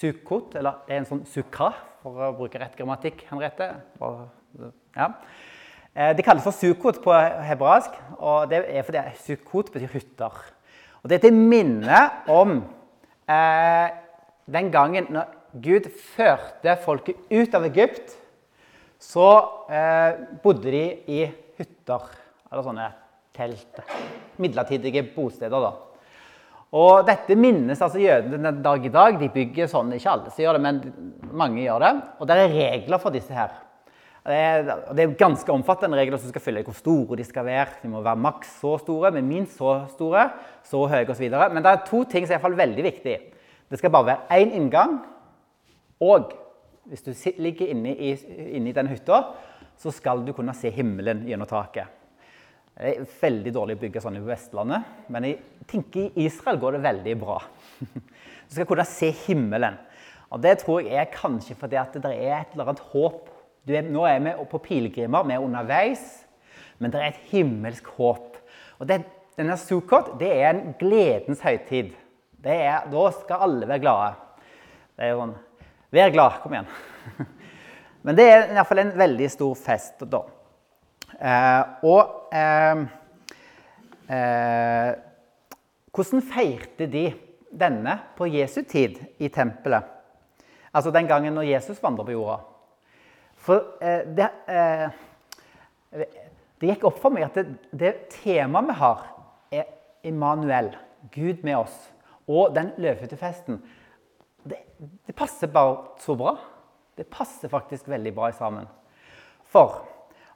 sukkot, 0.00 0.56
eller 0.58 0.80
det 0.88 0.96
er 0.96 0.98
en 0.98 1.06
sånn 1.06 1.20
sukra, 1.30 1.68
for 2.02 2.24
å 2.26 2.32
bruke 2.34 2.58
rett 2.58 2.74
grammatikk, 2.74 3.22
Henriette. 3.30 3.68
Ja. 4.96 5.06
Eh, 5.94 6.10
det 6.18 6.26
kalles 6.26 6.42
for 6.42 6.56
sukkot 6.58 6.98
på 7.04 7.14
hebraisk, 7.46 7.94
og 8.18 8.50
det 8.50 8.64
er 8.66 8.82
fordi 8.88 9.04
sukkot 9.28 9.70
betyr 9.76 9.94
hytter. 9.94 10.42
Og 11.04 11.08
det 11.08 11.20
er 11.20 11.28
til 11.28 11.38
minne 11.38 12.02
om 12.34 12.58
eh, 13.30 13.86
den 14.58 14.74
gangen 14.74 15.06
når 15.14 15.32
Gud 15.62 15.86
førte 16.16 16.74
folket 16.82 17.22
ut 17.30 17.54
av 17.54 17.70
Egypt 17.70 18.18
så 18.98 19.30
eh, 19.70 20.18
bodde 20.42 20.72
de 20.74 20.86
i 21.14 21.24
hytter, 21.60 22.10
eller 22.50 22.66
sånne 22.66 22.92
telt. 23.36 23.82
Midlertidige 24.42 25.04
bosteder, 25.14 25.62
da. 25.62 25.74
Og 26.76 27.06
dette 27.06 27.36
minnes 27.38 27.80
altså 27.80 28.00
jødene 28.02 28.40
den 28.42 28.58
dag 28.64 28.84
i 28.84 28.92
dag. 28.92 29.20
De 29.20 29.30
bygger 29.32 29.70
sånn, 29.70 29.94
ikke 29.96 30.10
alle 30.12 30.32
som 30.32 30.42
gjør 30.42 30.58
det, 30.58 30.64
men 30.64 30.80
mange 31.36 31.62
gjør 31.62 31.84
det. 31.84 31.92
Og 32.18 32.28
det 32.28 32.36
er 32.36 32.56
regler 32.56 33.00
for 33.02 33.14
disse 33.14 33.36
her. 33.36 33.54
Det 34.26 34.34
er, 34.34 35.12
ganske 35.14 35.52
omfattende 35.54 35.96
regler 36.00 36.18
som 36.18 36.32
skal 36.32 36.42
følge 36.42 36.64
hvor 36.66 36.74
store 36.74 37.18
de 37.20 37.24
skal 37.24 37.46
være. 37.46 37.78
De 37.84 37.90
må 37.92 38.02
være 38.02 38.18
maks 38.18 38.56
så 38.58 38.74
store, 38.82 39.12
men 39.14 39.28
minst 39.30 39.60
så 39.60 39.76
store, 39.92 40.24
så 40.66 40.80
høye 40.90 41.06
osv. 41.12 41.28
Men 41.30 41.62
det 41.62 41.72
er 41.72 41.84
to 41.86 42.02
ting 42.10 42.26
som 42.26 42.34
er 42.34 42.40
i 42.40 42.42
fall 42.42 42.58
veldig 42.58 42.86
viktig. 42.88 43.14
Det 43.70 43.78
skal 43.78 43.94
bare 43.94 44.10
være 44.10 44.40
én 44.42 44.56
inngang, 44.58 44.98
og 46.02 46.34
hvis 46.86 47.02
du 47.02 47.12
ligger 47.42 47.70
inne 47.70 47.94
i, 47.94 48.12
inne 48.58 48.70
i 48.70 48.74
den 48.74 48.90
hytta, 48.90 49.22
så 49.78 49.90
skal 49.94 50.22
du 50.26 50.32
kunne 50.34 50.54
se 50.54 50.70
himmelen 50.74 51.24
gjennom 51.26 51.48
taket. 51.50 51.90
Det 52.76 52.90
er 52.90 53.06
veldig 53.22 53.52
dårlig 53.56 53.78
å 53.78 53.80
bygge 53.80 54.00
sånn 54.04 54.18
i 54.18 54.24
Vestlandet, 54.26 54.88
men 55.08 55.24
jeg 55.24 55.38
tenker 55.70 56.10
i 56.10 56.26
Israel 56.26 56.58
går 56.60 56.76
det 56.76 56.82
veldig 56.84 57.14
bra. 57.22 57.40
Du 58.46 58.52
skal 58.54 58.66
kunne 58.68 58.84
se 58.86 59.08
himmelen. 59.24 59.74
Og 60.30 60.42
Det 60.44 60.52
tror 60.60 60.84
jeg 60.84 61.00
er 61.00 61.08
kanskje 61.10 61.56
fordi 61.58 61.78
at 61.80 61.96
det 61.98 62.12
er 62.12 62.36
et 62.36 62.52
eller 62.52 62.68
annet 62.68 62.82
håp. 62.92 63.32
Er, 63.66 63.88
nå 63.88 64.04
er 64.06 64.20
vi 64.22 64.34
på 64.52 64.60
pilegrimer, 64.62 65.24
vi 65.26 65.34
er 65.34 65.42
underveis, 65.42 66.04
men 66.78 66.92
det 66.92 67.00
er 67.00 67.08
et 67.08 67.24
himmelsk 67.32 67.88
håp. 67.96 68.36
Og 68.78 68.86
det, 68.86 69.00
denne 69.40 69.56
Sukkot 69.58 70.12
det 70.20 70.30
er 70.36 70.52
en 70.52 70.76
gledens 70.78 71.42
høytid. 71.42 71.96
Er, 72.46 72.84
da 72.92 73.08
skal 73.16 73.48
alle 73.48 73.66
være 73.66 73.82
glade. 73.82 74.12
Det 74.94 75.08
er 75.08 75.14
jo 75.14 75.24
sånn 75.24 75.36
Vær 75.96 76.12
glad. 76.12 76.38
Kom 76.42 76.52
igjen. 76.52 76.70
Men 78.04 78.18
det 78.18 78.24
er 78.28 78.40
i 78.50 78.54
hvert 78.54 78.68
fall 78.68 78.84
en 78.84 78.96
veldig 79.00 79.28
stor 79.32 79.54
fest 79.58 80.04
da. 80.12 80.20
Eh, 81.16 81.62
og 81.82 82.28
eh, 82.36 82.82
eh, 84.12 84.94
Hvordan 85.96 86.20
feirte 86.28 86.86
de 86.92 87.06
denne 87.56 87.94
på 88.18 88.28
Jesu 88.28 88.60
tid 88.68 88.98
i 89.18 89.30
tempelet? 89.32 89.86
Altså 90.76 90.92
den 90.92 91.08
gangen 91.08 91.32
når 91.32 91.48
Jesus 91.48 91.80
vandret 91.82 92.10
på 92.10 92.12
jorda. 92.12 92.36
For 93.40 93.78
eh, 93.80 94.04
det, 94.12 94.28
det 96.60 96.68
gikk 96.68 96.84
opp 96.90 97.00
for 97.00 97.16
meg 97.16 97.30
at 97.30 97.40
det, 97.40 97.46
det 97.72 97.94
temaet 98.18 98.68
vi 98.68 98.76
har, 98.82 99.08
er 99.56 99.72
Immanuel, 100.04 100.74
Gud 101.14 101.40
med 101.46 101.62
oss, 101.62 101.74
og 102.28 102.52
den 102.58 102.74
løvhyttefesten. 102.76 103.62
Det, 104.44 104.60
det 105.08 105.16
passer 105.16 105.48
bare 105.48 105.96
så 106.02 106.18
bra. 106.18 106.36
Det 106.96 107.08
passer 107.08 107.48
faktisk 107.48 107.88
veldig 107.88 108.12
bra 108.16 108.28
sammen. 108.36 108.68
For 109.48 109.80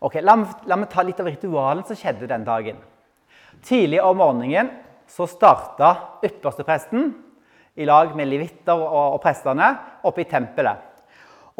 ok, 0.01 0.21
la, 0.25 0.37
la 0.67 0.79
meg 0.81 0.91
ta 0.93 1.05
litt 1.07 1.21
av 1.21 1.29
ritualen 1.29 1.85
som 1.87 1.99
skjedde 1.99 2.29
den 2.31 2.47
dagen. 2.47 2.79
Tidlig 3.67 4.01
om 4.03 4.21
morgenen 4.21 4.71
så 5.11 5.27
starta 5.29 6.21
ypperstepresten 6.25 7.11
i 7.81 7.87
lag 7.89 8.15
med 8.17 8.31
levitter 8.31 8.79
og, 8.79 9.17
og 9.17 9.21
prestene 9.23 9.73
oppe 10.07 10.25
i 10.25 10.29
tempelet. 10.31 10.87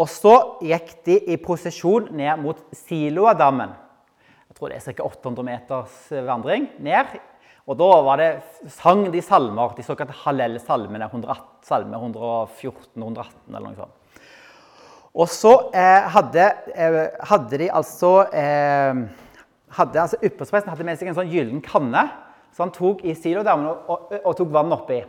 Og 0.01 0.09
så 0.09 0.35
gikk 0.65 0.95
de 1.05 1.19
i 1.35 1.37
prosesjon 1.41 2.09
ned 2.17 2.41
mot 2.41 2.61
Siloadammen. 2.77 3.75
Jeg 4.49 4.57
tror 4.57 4.73
det 4.73 4.79
er 4.81 4.97
ca. 4.97 5.05
800 5.05 5.47
meters 5.47 5.99
vandring 6.27 6.71
ned. 6.83 7.19
Og 7.69 7.77
da 7.79 7.89
var 8.03 8.19
det, 8.19 8.31
sang 8.73 9.05
de 9.13 9.21
salmer, 9.23 9.77
de 9.77 9.85
såkalte 9.85 10.17
Hallel-salmene. 10.25 11.11
Salme 11.67 12.01
114-118 12.01 13.53
eller 13.53 13.67
noe 13.69 13.77
sånt. 13.79 14.00
Og 15.15 15.27
så 15.31 15.53
eh, 15.75 16.07
hadde, 16.15 16.45
eh, 16.71 16.99
hadde, 17.27 17.59
de 17.59 17.71
altså 17.75 18.13
eh, 18.31 19.01
hadde, 19.75 20.03
altså 20.05 20.19
Ypperstepresten 20.23 20.71
hadde 20.71 20.87
med 20.87 21.01
seg 21.01 21.11
en 21.11 21.17
sånn 21.19 21.33
gyllen 21.33 21.63
kanne 21.65 22.05
som 22.55 22.67
han 22.67 22.75
tok 22.75 23.03
i 23.07 23.17
silodamen 23.19 23.73
og, 23.73 23.91
og, 23.91 24.13
og, 24.21 24.37
tok 24.39 24.53
vann 24.55 24.75
oppi. 24.75 25.01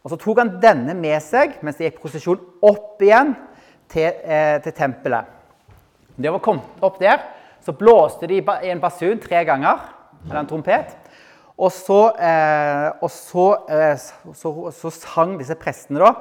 Og 0.00 0.12
Så 0.12 0.18
tok 0.20 0.40
han 0.40 0.54
denne 0.62 0.96
med 0.96 1.20
seg 1.24 1.58
mens 1.64 1.76
de 1.76 1.88
gikk 1.88 2.00
prosesjon 2.00 2.40
opp 2.64 3.04
igjen 3.04 3.34
til, 3.92 4.08
eh, 4.24 4.56
til 4.64 4.76
tempelet. 4.76 5.36
De 6.16 6.32
var 6.32 6.42
kommet 6.42 6.82
opp 6.84 6.96
der, 7.00 7.20
så 7.62 7.76
blåste 7.76 8.26
de 8.30 8.40
i 8.40 8.72
en 8.72 8.80
basun 8.80 9.20
tre 9.20 9.44
ganger, 9.46 9.84
eller 10.24 10.40
en 10.40 10.48
trompet. 10.48 10.96
Og 11.58 11.70
så, 11.74 12.00
eh, 12.16 12.88
og 13.02 13.10
så, 13.12 13.46
eh, 13.68 13.94
så, 14.32 14.54
så, 14.72 14.90
sang 14.94 15.36
disse 15.38 15.56
prestene 15.58 16.00
da, 16.00 16.12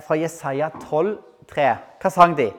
fra 0.00 0.16
Jesaja 0.16 0.70
12, 0.88 1.18
3. 1.50 1.68
Hva 2.00 2.12
sang 2.12 2.36
de? 2.38 2.50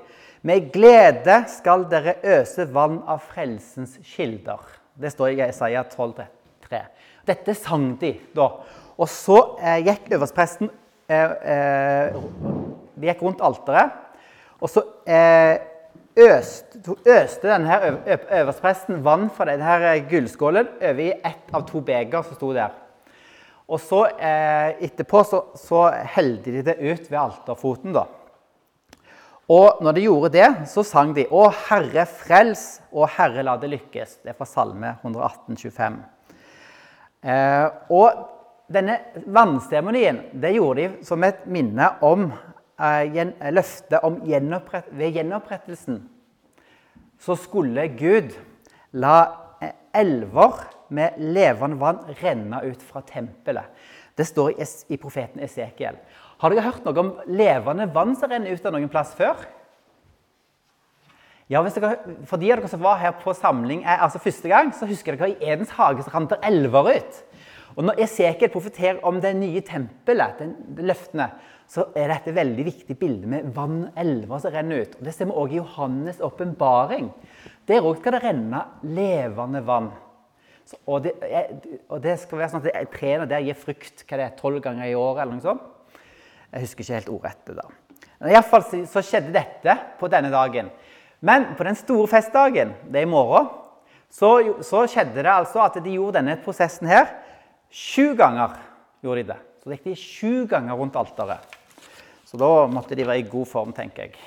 Med 0.47 0.71
glede 0.73 1.43
skal 1.53 1.85
dere 1.89 2.17
øse 2.39 2.65
vann 2.73 2.99
av 3.09 3.21
frelsens 3.29 3.97
kilder. 4.13 4.61
Det 4.97 5.11
står 5.13 5.35
i 5.35 5.41
Isaiah 5.47 5.85
12, 5.85 6.23
3. 6.67 6.83
Dette 7.29 7.55
sang 7.57 7.91
de 8.01 8.15
da. 8.35 8.47
Og 8.97 9.09
så 9.09 9.37
eh, 9.61 9.81
gikk 9.85 10.09
øverstpresten 10.17 10.69
eh, 11.09 11.35
eh, 11.53 12.17
gikk 13.05 13.21
rundt 13.21 13.43
alteret. 13.45 13.93
Og 14.61 14.69
så 14.69 14.83
eh, 15.09 15.61
øste, 16.17 16.81
øste 17.05 17.49
denne 17.49 17.77
øverstpresten 18.41 19.01
vann 19.05 19.29
fra 19.33 19.47
denne 19.49 19.77
eh, 19.93 20.03
gullskålen 20.09 20.69
over 20.81 21.03
i 21.05 21.13
ett 21.13 21.53
av 21.53 21.65
to 21.69 21.81
beger 21.85 22.25
som 22.25 22.37
sto 22.37 22.53
der. 22.57 22.73
Og 23.71 23.79
så 23.79 24.03
eh, 24.17 24.81
etterpå 24.89 25.21
så, 25.23 25.45
så 25.55 25.85
helte 26.17 26.51
de 26.57 26.65
det 26.65 26.81
ut 26.81 27.05
ved 27.07 27.19
alterfoten, 27.21 27.93
da. 27.95 28.07
Og 29.51 29.81
når 29.83 29.97
de 29.97 30.03
gjorde 30.05 30.31
det, 30.31 30.47
så 30.71 30.83
sang 30.87 31.13
de 31.15 31.25
'Å 31.27 31.49
Herre, 31.67 32.05
frels, 32.05 32.81
og 32.91 33.09
Herre, 33.09 33.43
la 33.43 33.57
det 33.57 33.71
lykkes'. 33.71 34.21
Det 34.23 34.29
er 34.29 34.37
fra 34.37 34.45
Salme 34.45 34.95
118, 35.03 35.57
25. 35.57 35.97
Eh, 37.23 37.67
og 37.89 38.11
denne 38.71 38.97
vannseremonien 39.27 40.21
det 40.41 40.55
gjorde 40.55 40.81
de 40.81 41.05
som 41.05 41.23
et 41.23 41.43
minne 41.45 41.89
om 42.01 42.31
eh, 42.79 43.51
løftet 43.51 44.03
om 44.03 44.21
gjenopprett, 44.25 44.87
ved 44.91 45.11
gjenopprettelsen. 45.19 46.01
Så 47.19 47.35
skulle 47.35 47.89
Gud 47.99 48.31
la 48.93 49.17
eh, 49.61 49.75
elver 49.93 50.63
med 50.89 51.19
levende 51.19 51.79
vann 51.79 51.99
renne 52.23 52.63
ut 52.63 52.81
fra 52.81 53.01
tempelet. 53.01 53.67
Det 54.15 54.25
står 54.25 54.51
i, 54.51 54.65
i 54.93 54.97
profeten 54.97 55.43
Esekiel. 55.43 55.99
Har 56.41 56.49
dere 56.49 56.65
hørt 56.65 56.85
noe 56.85 56.97
om 56.97 57.09
levende 57.29 57.85
vann 57.93 58.15
som 58.17 58.31
renner 58.31 58.55
ut 58.55 58.63
av 58.65 58.73
noen 58.73 58.89
plass 58.89 59.13
før? 59.17 59.43
Ja, 61.51 61.61
dere, 61.61 61.97
For 62.25 62.39
de 62.41 62.49
av 62.49 62.61
dere 62.61 62.69
som 62.71 62.81
var 62.81 62.97
her 63.01 63.13
på 63.21 63.33
samling 63.37 63.83
eh, 63.83 64.01
altså 64.01 64.21
første 64.23 64.49
gang, 64.49 64.71
så 64.73 64.87
husker 64.89 65.17
dere 65.19 65.33
i 65.33 65.51
Edens 65.51 65.73
hage 65.75 66.05
så 66.05 66.13
rant 66.13 66.31
det 66.31 66.39
elver 66.47 66.95
ut. 66.95 67.19
Og 67.75 67.85
Når 67.85 67.99
Esekiel 68.03 68.51
profeterer 68.51 69.01
om 69.07 69.19
det 69.23 69.35
nye 69.37 69.61
tempelet, 69.63 70.39
den, 70.39 70.55
de 70.77 70.85
løftene, 70.89 71.27
så 71.71 71.85
er 71.95 72.09
dette 72.11 72.31
et 72.31 72.35
veldig 72.35 72.65
viktig 72.67 72.97
bilde 72.99 73.29
med 73.31 73.51
vann, 73.55 73.85
elver 73.99 74.41
som 74.43 74.51
renner 74.51 74.81
ut. 74.81 74.95
Og 74.97 75.05
Det 75.05 75.13
ser 75.15 75.29
vi 75.29 75.35
også 75.43 75.55
i 75.55 75.59
Johannes' 75.59 76.23
åpenbaring. 76.25 77.11
Der 77.69 77.85
òg 77.85 77.99
skal 78.01 78.17
det 78.17 78.23
renne 78.25 78.63
levende 78.83 79.61
vann. 79.67 79.91
Så, 80.65 80.79
og, 80.85 81.05
det, 81.05 81.13
og, 81.87 82.01
det, 82.03 82.17
skal 82.19 82.41
være 82.41 82.51
sånn 82.55 82.65
at 82.65 82.91
trærne 82.95 83.29
der 83.29 83.45
gir 83.45 83.59
frukt 83.59 84.03
hva 84.07 84.19
det 84.19 84.25
er, 84.25 84.35
tolv 84.39 84.59
ganger 84.63 84.89
i 84.89 84.97
året. 84.97 85.21
eller 85.23 85.37
noe 85.37 85.45
sånt. 85.45 85.69
Jeg 86.51 86.65
husker 86.65 86.83
ikke 86.83 86.99
helt 86.99 87.11
ordrett 87.13 87.51
da. 87.55 87.67
Men 88.19 88.33
Iallfall 88.33 88.63
så, 88.67 88.81
så 88.91 89.03
skjedde 89.05 89.33
dette 89.33 89.75
på 89.99 90.09
denne 90.11 90.31
dagen. 90.33 90.69
Men 91.21 91.51
på 91.57 91.65
den 91.65 91.77
store 91.77 92.09
festdagen, 92.09 92.73
det 92.89 93.01
er 93.01 93.07
i 93.07 93.09
morgen, 93.09 93.49
så, 94.11 94.31
så 94.65 94.83
skjedde 94.91 95.21
det 95.23 95.31
altså 95.31 95.61
at 95.63 95.77
de 95.79 95.93
gjorde 95.95 96.19
denne 96.19 96.35
prosessen 96.43 96.89
her 96.91 97.07
Sju 97.71 98.17
ganger 98.19 98.57
gjorde 98.99 99.21
de 99.21 99.29
det. 99.29 99.37
Så 99.63 99.71
gikk 99.71 99.85
de 99.85 99.93
sju 99.95 100.47
ganger 100.51 100.75
rundt 100.75 100.97
alteret. 100.99 101.53
Så 102.27 102.39
da 102.39 102.49
måtte 102.67 102.97
de 102.99 103.05
være 103.07 103.23
i 103.23 103.29
god 103.31 103.47
form, 103.47 103.71
tenker 103.75 104.09
jeg. 104.09 104.17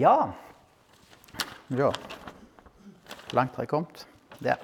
Ja 0.00 0.32
Ja. 1.70 1.92
Langt 3.30 3.54
har 3.54 3.62
jeg 3.62 3.70
kommet. 3.70 4.02
Der. 4.42 4.58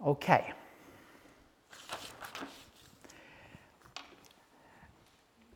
OK. 0.00 0.30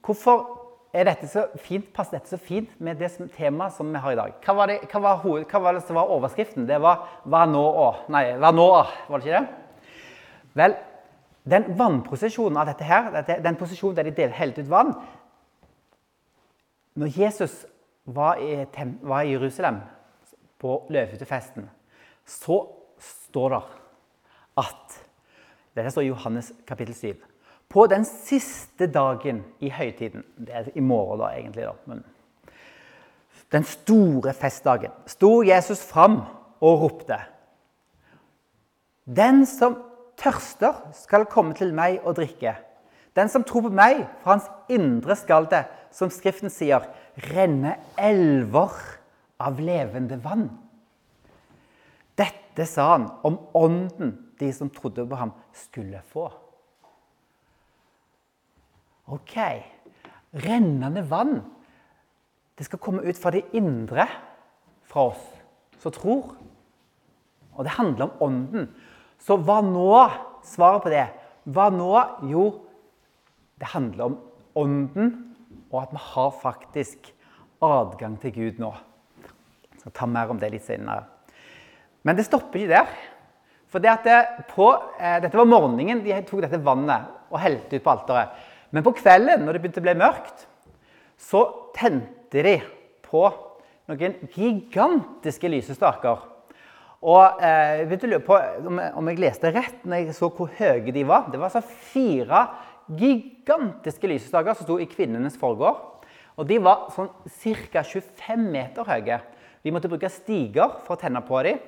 Hvorfor 0.05 0.45
dette 0.95 1.27
fint, 1.59 1.87
passer 1.95 2.19
dette 2.19 2.31
så 2.31 2.39
fint 2.39 2.71
med 2.79 3.01
det 3.01 3.11
temaet 3.35 3.75
som 3.75 3.89
vi 3.91 3.99
har 3.99 4.15
i 4.15 4.19
dag. 4.19 4.35
Hva 4.45 4.55
var 4.55 4.71
det, 4.71 4.77
hva 4.93 5.01
var 5.03 5.23
hoved, 5.25 5.47
hva 5.51 5.61
var 5.65 5.75
det 5.75 5.83
som 5.89 5.99
var 5.99 6.13
overskriften? 6.15 6.69
Det 6.69 6.81
var 6.81 7.09
'hva 7.27 7.47
nå 7.51 7.63
å'? 7.63 8.09
Nei, 8.09 8.37
'hva 8.39 8.53
nå', 8.55 8.87
var 9.09 9.19
det 9.19 9.27
ikke 9.27 9.41
det? 9.41 9.49
Vel, 10.55 10.77
den 11.45 11.79
vannprosesjonen 11.79 12.57
av 12.57 12.67
dette 12.67 12.85
her, 12.85 13.41
den 13.43 13.57
posisjonen 13.57 13.97
der 13.97 14.11
de 14.11 14.29
helte 14.29 14.61
ut 14.61 14.71
vann 14.71 14.95
Når 16.97 17.19
Jesus 17.19 17.67
var 18.07 18.37
i, 18.37 18.67
var 19.03 19.23
i 19.23 19.33
Jerusalem 19.33 19.81
på 20.59 20.87
løvehyttefesten, 20.89 21.69
så 22.25 22.69
står 22.99 23.49
det 23.51 23.63
at 24.57 25.01
Dette 25.75 25.91
står 25.91 26.03
i 26.03 26.13
Johannes 26.13 26.53
kapittel 26.67 26.95
7 26.95 27.34
på 27.75 27.87
den 27.91 28.05
siste 28.07 28.87
dagen 28.87 29.43
i 29.59 29.71
høytiden 29.75 30.23
Det 30.39 30.55
er 30.55 30.69
i 30.75 30.81
morgen, 30.81 31.21
da, 31.21 31.33
egentlig. 31.35 31.65
da, 31.67 31.73
men 31.87 32.05
Den 33.53 33.65
store 33.65 34.33
festdagen 34.35 34.95
sto 35.07 35.43
Jesus 35.43 35.83
fram 35.83 36.21
og 36.61 36.81
ropte. 36.83 37.19
Den 39.05 39.45
som 39.47 39.77
tørster, 40.17 40.79
skal 40.95 41.27
komme 41.27 41.55
til 41.55 41.75
meg 41.75 42.01
og 42.05 42.17
drikke. 42.17 42.55
Den 43.15 43.29
som 43.29 43.45
tror 43.47 43.67
på 43.67 43.75
meg, 43.75 44.07
fra 44.23 44.37
hans 44.37 44.49
indre 44.71 45.17
skal 45.19 45.47
det, 45.51 45.65
som 45.95 46.11
Skriften 46.11 46.51
sier, 46.51 46.87
renne 47.31 47.77
elver 47.99 48.75
av 49.39 49.61
levende 49.63 50.19
vann. 50.23 50.49
Dette 52.19 52.67
sa 52.67 52.95
han 52.95 53.11
om 53.27 53.39
ånden 53.55 54.17
de 54.41 54.51
som 54.55 54.71
trodde 54.71 55.07
på 55.07 55.19
ham, 55.19 55.35
skulle 55.55 56.03
få. 56.11 56.31
OK. 59.13 59.37
Rennende 60.45 61.03
vann. 61.09 61.41
Det 62.55 62.67
skal 62.69 62.81
komme 62.83 63.03
ut 63.03 63.19
fra 63.19 63.33
det 63.35 63.45
indre 63.57 64.07
fra 64.89 65.09
oss 65.11 65.25
som 65.83 65.93
tror. 65.95 66.35
Og 67.55 67.67
det 67.67 67.77
handler 67.77 68.09
om 68.09 68.29
ånden. 68.29 68.69
Så 69.21 69.37
hva 69.41 69.61
nå? 69.65 69.91
Svaret 70.45 70.85
på 70.85 70.93
det. 70.93 71.07
Hva 71.45 71.69
nå? 71.73 71.93
Jo, 72.31 72.45
det 73.61 73.71
handler 73.73 74.11
om 74.11 74.17
ånden, 74.59 75.11
og 75.71 75.79
at 75.83 75.93
vi 75.95 76.03
har 76.03 76.35
faktisk 76.43 77.11
adgang 77.65 78.17
til 78.23 78.35
Gud 78.35 78.61
nå. 78.63 78.71
Skal 79.81 79.95
ta 79.95 80.09
mer 80.09 80.31
om 80.33 80.41
det 80.41 80.53
litt 80.53 80.67
senere. 80.67 81.07
Men 82.05 82.17
det 82.17 82.27
stopper 82.27 82.61
ikke 82.61 82.75
der. 82.75 82.97
For 83.73 83.83
det 83.83 83.95
det 84.05 84.19
på, 84.53 84.69
eh, 85.01 85.21
Dette 85.21 85.37
var 85.37 85.49
morgenen 85.49 86.05
de 86.05 86.15
tok 86.23 86.45
dette 86.45 86.63
vannet 86.63 87.09
og 87.31 87.41
helte 87.41 87.77
ut 87.77 87.83
på 87.83 87.91
alteret. 87.91 88.29
Men 88.75 88.83
på 88.83 88.97
kvelden, 88.99 89.45
når 89.47 89.55
det 89.55 89.63
begynte 89.63 89.83
å 89.83 89.87
bli 89.87 89.95
mørkt, 90.01 90.47
så 91.21 91.45
tente 91.77 92.43
de 92.43 92.57
på 93.07 93.29
noen 93.87 94.17
gigantiske 94.35 95.51
lysestaker. 95.53 96.25
Og 97.05 97.43
eh, 97.45 97.83
jeg 97.83 97.89
begynte 97.91 98.19
å 98.19 98.23
på 98.25 98.39
om 98.71 98.81
jeg, 98.81 98.93
om 98.99 99.11
jeg 99.11 99.21
leste 99.21 99.53
rett 99.55 99.85
når 99.85 100.01
jeg 100.01 100.17
så 100.17 100.31
hvor 100.33 100.51
høye 100.59 100.95
de 100.97 101.05
var. 101.07 101.29
Det 101.31 101.39
var 101.39 101.53
altså 101.53 101.63
fire 101.93 102.47
gigantiske 102.99 104.09
lysestaker 104.11 104.57
som 104.57 104.67
sto 104.67 104.81
i 104.81 104.89
kvinnenes 104.91 105.39
forgård. 105.39 106.09
Og 106.35 106.49
de 106.49 106.59
var 106.65 106.89
sånn 106.97 107.13
ca. 107.29 107.85
25 107.85 108.49
meter 108.51 108.89
høye. 108.89 109.21
Vi 109.63 109.73
måtte 109.73 109.93
bruke 109.93 110.11
stiger 110.11 110.81
for 110.83 110.97
å 110.97 111.01
tenne 111.01 111.23
på 111.25 111.45
dem. 111.47 111.63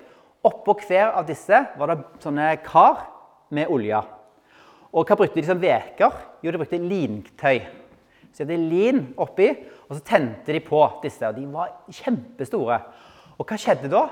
Oppå 0.47 0.75
hver 0.83 1.13
av 1.13 1.29
disse 1.29 1.63
var 1.79 1.93
det 1.93 2.01
sånne 2.25 2.51
kar 2.67 3.07
med 3.55 3.71
olje. 3.71 4.03
Og 4.97 5.05
hva 5.05 5.17
brukte 5.19 5.37
de 5.37 5.45
som 5.45 5.61
veker? 5.61 6.15
Jo, 6.41 6.53
de 6.53 6.61
brukte 6.61 6.81
lintøy. 6.81 7.59
Så 8.33 8.45
de 8.45 8.57
hadde 8.57 8.69
lin 8.69 9.03
oppi, 9.21 9.51
og 9.89 9.99
så 9.99 10.03
tente 10.05 10.53
de 10.53 10.61
på 10.65 10.81
disse. 11.03 11.25
og 11.25 11.37
De 11.37 11.45
var 11.53 11.75
kjempestore. 11.93 12.79
Og 13.37 13.45
hva 13.45 13.59
skjedde 13.61 13.93
da? 13.93 14.07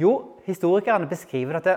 Jo, 0.00 0.12
historikerne 0.46 1.08
beskriver 1.08 1.58
at 1.60 1.68
det, 1.68 1.76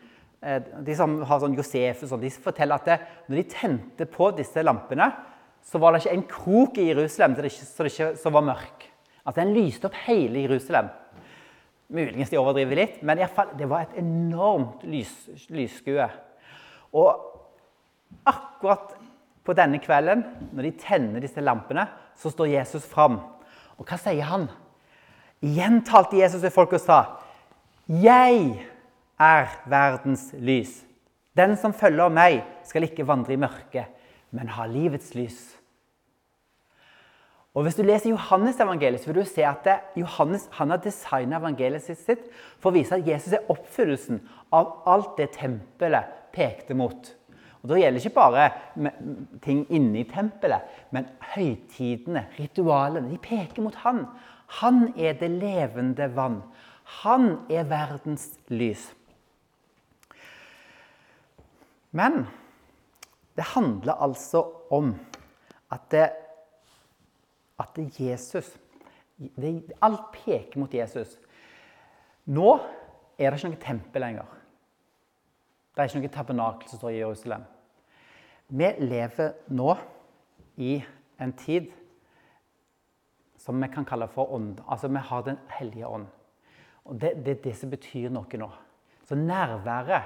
eh, 0.46 0.60
de 0.86 0.96
som 0.98 1.18
har 1.26 1.42
sånn 1.42 1.56
Josef 1.58 2.04
og 2.04 2.12
sånn, 2.12 2.22
de 2.22 2.30
forteller 2.30 2.78
at 2.78 2.90
det, 2.90 2.98
når 3.26 3.40
de 3.40 3.46
tente 3.50 4.06
på 4.10 4.30
disse 4.38 4.62
lampene, 4.62 5.10
så 5.66 5.80
var 5.82 5.94
det 5.94 6.04
ikke 6.04 6.14
en 6.14 6.28
krok 6.30 6.78
i 6.78 6.88
Jerusalem 6.92 7.34
som, 7.34 7.48
ikke, 7.50 7.68
som, 7.72 7.90
ikke, 7.90 8.10
så 8.22 8.34
var 8.34 8.46
mørk. 8.46 8.86
Altså, 9.24 9.40
den 9.40 9.54
lyste 9.56 9.90
opp 9.90 9.98
hele 10.06 10.44
Jerusalem. 10.46 10.92
Muligens 11.90 12.30
de 12.30 12.38
overdriver 12.38 12.78
litt, 12.78 13.00
men 13.06 13.18
i 13.18 13.26
fall, 13.30 13.50
det 13.58 13.66
var 13.70 13.86
et 13.86 13.98
enormt 13.98 14.86
lys, 14.86 15.14
lysskue. 15.50 16.06
Og 16.94 17.35
akkurat 18.26 18.94
på 19.46 19.54
denne 19.54 19.78
kvelden, 19.82 20.24
når 20.52 20.68
de 20.68 20.72
tenner 20.80 21.22
disse 21.22 21.42
lampene, 21.42 21.86
så 22.18 22.32
står 22.32 22.50
Jesus 22.50 22.86
fram. 22.88 23.20
Og 23.76 23.86
hva 23.86 23.98
sier 24.00 24.26
han? 24.26 24.48
Igjen 25.44 25.82
talte 25.86 26.18
Jesus 26.18 26.42
til 26.42 26.50
folk 26.50 26.72
og 26.72 26.80
sa, 26.80 27.20
'Jeg 27.88 28.66
er 29.20 29.46
verdens 29.66 30.32
lys.' 30.32 30.84
'Den 31.36 31.56
som 31.56 31.72
følger 31.72 32.08
meg, 32.08 32.44
skal 32.64 32.82
ikke 32.82 33.06
vandre 33.06 33.32
i 33.32 33.36
mørket, 33.36 33.86
men 34.30 34.48
ha 34.48 34.66
livets 34.66 35.14
lys.' 35.14 35.56
Og 37.56 37.62
Hvis 37.62 37.74
du 37.74 37.82
leser 37.82 38.10
Johannes 38.10 38.60
evangeliet, 38.60 39.00
så 39.00 39.06
vil 39.06 39.22
du 39.22 39.28
se 39.28 39.44
at 39.44 39.68
Johannes 39.96 40.48
han 40.52 40.70
har 40.70 40.76
designet 40.76 41.38
evangeliet 41.38 41.82
sitt 41.82 42.26
for 42.58 42.68
å 42.68 42.74
vise 42.76 42.98
at 42.98 43.06
Jesus 43.08 43.32
er 43.32 43.48
oppfyllelsen 43.48 44.20
av 44.52 44.82
alt 44.86 45.16
det 45.16 45.30
tempelet 45.38 46.04
pekte 46.36 46.76
mot. 46.76 47.14
Og 47.66 47.72
Da 47.72 47.80
gjelder 47.80 47.98
ikke 47.98 48.14
bare 48.14 48.50
ting 49.42 49.64
inne 49.74 49.98
i 49.98 50.06
tempelet, 50.06 50.62
men 50.94 51.08
høytidene, 51.34 52.28
ritualene. 52.38 53.10
De 53.10 53.18
peker 53.18 53.64
mot 53.64 53.74
han. 53.82 54.04
Han 54.60 54.92
er 54.94 55.16
det 55.18 55.32
levende 55.34 56.06
vann. 56.14 56.44
Han 57.02 57.32
er 57.50 57.66
verdens 57.66 58.28
lys. 58.46 58.92
Men 61.90 62.28
det 63.34 63.50
handler 63.56 63.98
altså 63.98 64.44
om 64.70 64.94
at 65.74 65.90
det 65.90 66.06
at 67.58 67.78
Jesus 67.98 68.52
det, 69.16 69.72
Alt 69.82 70.12
peker 70.12 70.60
mot 70.60 70.74
Jesus. 70.74 71.16
Nå 72.28 72.58
er 73.18 73.30
det 73.30 73.38
ikke 73.38 73.48
noe 73.48 73.62
tempel 73.62 74.04
lenger. 74.04 74.32
Det 75.76 75.82
er 75.84 75.90
ikke 75.90 76.00
noe 76.00 76.08
tabernakel 76.14 76.70
som 76.70 76.78
står 76.80 76.94
i 76.94 77.00
Jerusalem. 77.02 77.42
Vi 78.48 78.68
lever 78.80 79.34
nå 79.52 79.74
i 80.64 80.78
en 81.20 81.34
tid 81.36 81.66
som 83.36 83.60
vi 83.60 83.68
kan 83.74 83.84
kalle 83.84 84.08
for 84.08 84.32
ånd. 84.32 84.62
Altså, 84.64 84.88
vi 84.88 85.04
har 85.10 85.22
Den 85.22 85.38
hellige 85.58 85.86
ånd. 85.86 86.06
Og 86.86 87.00
Det 87.00 87.10
er 87.10 87.22
det, 87.22 87.44
det, 87.44 87.54
som 87.56 87.70
betyr 87.70 88.08
noe 88.08 88.40
nå. 88.40 88.50
Så 89.04 89.14
nærværet 89.20 90.02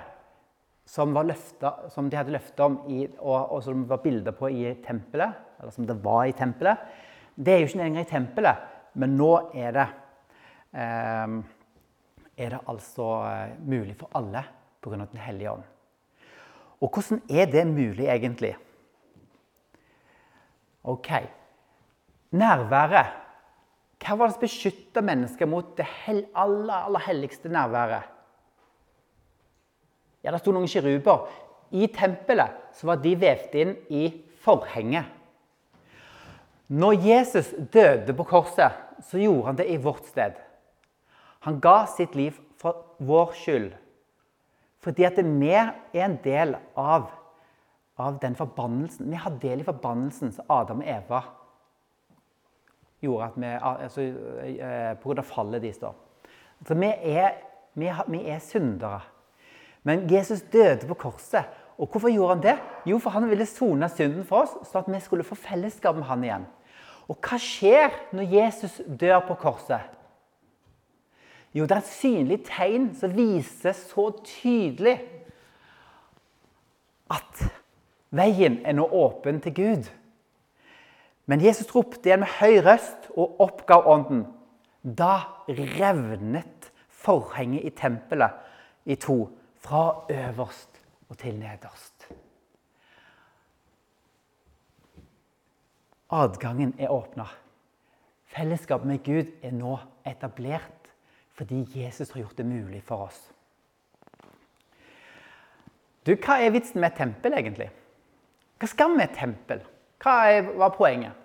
som, 0.85 1.15
løftet, 1.15 1.93
som 1.95 2.11
de 2.11 2.17
hadde 2.17 2.33
løftet 2.33 2.61
om, 2.61 2.81
i, 2.91 3.07
og, 3.21 3.53
og 3.53 3.63
som 3.63 3.89
var 3.89 4.03
bilder 4.03 4.33
på 4.33 4.51
i 4.51 4.75
tempelet, 4.83 5.39
eller 5.61 5.71
som 5.71 5.87
det 5.87 6.01
var 6.03 6.25
i 6.27 6.33
tempelet, 6.33 6.79
det 7.37 7.55
er 7.55 7.61
jo 7.61 7.71
ikke 7.71 7.85
lenger 7.85 8.03
i 8.03 8.11
tempelet, 8.11 8.71
men 8.95 9.15
nå 9.17 9.35
er 9.55 9.77
det, 9.77 9.89
eh, 10.75 11.37
er 12.37 12.57
det 12.57 12.65
altså 12.67 13.13
eh, 13.31 13.61
mulig 13.63 13.95
for 14.01 14.11
alle 14.19 14.43
pga. 14.81 15.05
Den 15.05 15.21
hellige 15.21 15.53
ånd. 15.53 15.63
Og 16.81 16.89
hvordan 16.89 17.23
er 17.29 17.47
det 17.47 17.67
mulig, 17.67 18.07
egentlig? 18.09 18.55
Ok. 20.85 21.11
Nærværet. 22.31 23.17
Hva 24.01 24.17
var 24.17 24.31
det 24.31 24.35
som 24.39 24.45
beskytta 24.47 25.03
mennesker 25.05 25.47
mot 25.47 25.77
det 25.77 25.87
aller, 26.09 26.75
aller 26.75 27.05
helligste 27.05 27.49
nærværet? 27.53 28.03
Ja, 30.25 30.31
Det 30.31 30.41
sto 30.41 30.53
noen 30.53 30.69
kiruber. 30.69 31.29
I 31.71 31.87
tempelet 31.87 32.51
så 32.75 32.87
var 32.87 32.97
de 32.97 33.15
vevd 33.17 33.55
inn 33.55 33.77
i 33.89 34.09
forhenget. 34.43 35.05
Når 36.69 36.93
Jesus 37.03 37.51
døde 37.73 38.15
på 38.15 38.25
korset, 38.25 38.73
så 39.03 39.19
gjorde 39.19 39.47
han 39.47 39.57
det 39.59 39.69
i 39.71 39.77
vårt 39.77 40.07
sted. 40.07 40.33
Han 41.41 41.61
ga 41.61 41.87
sitt 41.87 42.15
liv 42.15 42.37
for 42.61 42.97
vår 42.99 43.33
skyld. 43.35 43.73
Fordi 44.81 45.05
at 45.05 45.19
vi 45.21 45.51
er 45.53 45.75
en 46.07 46.17
del 46.25 46.55
av, 46.79 47.11
av 48.01 48.19
den 48.23 48.37
forbannelsen. 48.37 49.11
Vi 49.11 49.21
har 49.21 49.37
del 49.43 49.61
i 49.61 49.67
forbannelsen 49.67 50.33
som 50.33 50.49
Adam 50.49 50.81
og 50.81 50.89
Eva 50.89 51.21
gjorde 53.01 53.29
at 53.31 53.37
vi, 53.41 53.51
altså, 53.73 54.05
eh, 54.45 54.93
på 55.01 55.09
grunn 55.09 55.23
av 55.23 55.29
fallet 55.29 55.65
deres. 55.65 55.81
Så 56.67 56.77
vi 56.77 56.91
er, 57.13 57.37
vi, 57.75 57.89
vi 58.09 58.23
er 58.29 58.41
syndere. 58.45 59.01
Men 59.83 60.05
Jesus 60.11 60.43
døde 60.53 60.89
på 60.89 60.99
korset. 61.07 61.49
Og 61.81 61.89
hvorfor 61.89 62.13
gjorde 62.13 62.35
han 62.35 62.43
det? 62.45 62.57
Jo, 62.87 62.99
for 63.01 63.11
han 63.11 63.29
ville 63.31 63.47
sone 63.49 63.89
synden 63.89 64.25
for 64.29 64.45
oss, 64.45 64.53
så 64.69 64.83
at 64.83 64.89
vi 64.93 65.01
skulle 65.01 65.25
få 65.25 65.35
fellesskap 65.35 65.97
med 65.97 66.05
han 66.05 66.25
igjen. 66.25 66.45
Og 67.09 67.17
hva 67.25 67.39
skjer 67.41 67.95
når 68.13 68.35
Jesus 68.35 68.81
dør 69.01 69.23
på 69.27 69.39
korset? 69.41 69.89
Jo, 71.55 71.65
det 71.67 71.75
er 71.75 71.83
et 71.83 71.91
synlig 71.91 72.39
tegn 72.47 72.91
som 72.95 73.15
viser 73.17 73.75
så 73.75 74.11
tydelig 74.23 75.01
at 77.11 77.43
veien 78.15 78.61
er 78.63 78.77
nå 78.79 78.87
åpen 78.87 79.41
til 79.43 79.57
Gud. 79.57 79.89
Men 81.27 81.43
Jesus 81.43 81.73
ropte 81.75 82.07
igjen 82.07 82.23
med 82.23 82.33
høy 82.39 82.61
røst 82.67 83.11
og 83.17 83.43
oppgav 83.43 83.87
ånden. 83.91 84.25
Da 84.83 85.27
revnet 85.49 86.71
forhenget 86.89 87.67
i 87.67 87.75
tempelet 87.75 88.39
i 88.87 88.97
to, 88.99 89.29
fra 89.61 90.07
øverst 90.09 90.79
og 91.11 91.19
til 91.21 91.35
nederst. 91.37 92.07
Adgangen 96.11 96.73
er 96.79 96.91
åpna. 96.91 97.27
Fellesskapet 98.33 98.87
med 98.87 99.03
Gud 99.05 99.29
er 99.43 99.53
nå 99.53 99.77
etablert 100.07 100.80
fordi 101.41 101.65
Jesus 101.75 102.11
har 102.11 102.21
gjort 102.21 102.37
det 102.37 102.45
mulig 102.45 102.83
for 102.85 103.07
oss. 103.07 103.21
Du, 106.05 106.13
Hva 106.13 106.37
er 106.37 106.53
vitsen 106.53 106.83
med 106.83 106.91
et 106.91 106.99
tempel, 107.01 107.33
egentlig? 107.33 107.71
Hva 108.61 108.69
skal 108.69 108.93
med 108.93 109.07
et 109.07 109.17
tempel? 109.17 109.63
Hva 110.05 110.17
er, 110.29 110.51
var 110.61 110.75
poenget? 110.77 111.17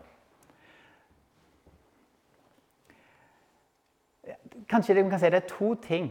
Kanskje 4.71 4.95
det, 4.95 5.03
kan 5.11 5.19
si 5.19 5.33
det 5.35 5.41
er 5.43 5.51
to 5.51 5.73
ting. 5.83 6.07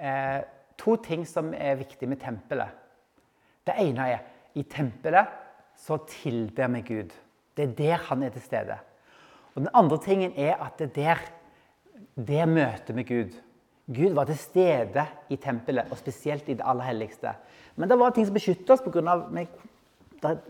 Eh, 0.00 0.40
to 0.80 0.96
ting 0.96 1.28
som 1.28 1.52
er 1.52 1.76
viktig 1.84 2.08
med 2.08 2.24
tempelet. 2.24 2.72
Det 3.68 3.76
ene 3.84 4.08
er 4.14 4.24
i 4.56 4.64
tempelet 4.64 5.28
så 5.76 6.00
tilber 6.08 6.72
vi 6.72 6.86
Gud. 6.88 7.12
Det 7.52 7.68
er 7.68 7.78
der 7.84 8.08
han 8.08 8.22
er 8.22 8.32
til 8.32 8.48
stede. 8.48 8.80
Og 9.54 9.60
Den 9.60 9.72
andre 9.74 10.00
tingen 10.00 10.32
er 10.36 10.56
at 10.56 10.78
det 10.78 10.88
er 10.88 10.94
der, 11.02 11.26
der 12.14 12.46
møtet 12.46 12.94
med 12.94 13.06
Gud. 13.08 13.34
Gud 13.86 14.14
var 14.16 14.24
til 14.24 14.38
stede 14.38 15.06
i 15.30 15.36
tempelet, 15.36 15.90
og 15.90 15.98
spesielt 15.98 16.48
i 16.48 16.54
det 16.54 16.64
aller 16.64 16.84
helligste. 16.84 17.34
Men 17.76 17.90
det 17.90 17.98
var 17.98 18.10
ting 18.10 18.26
som 18.26 18.34
beskyttet 18.34 18.70
oss 18.70 18.80
pga. 18.80 19.46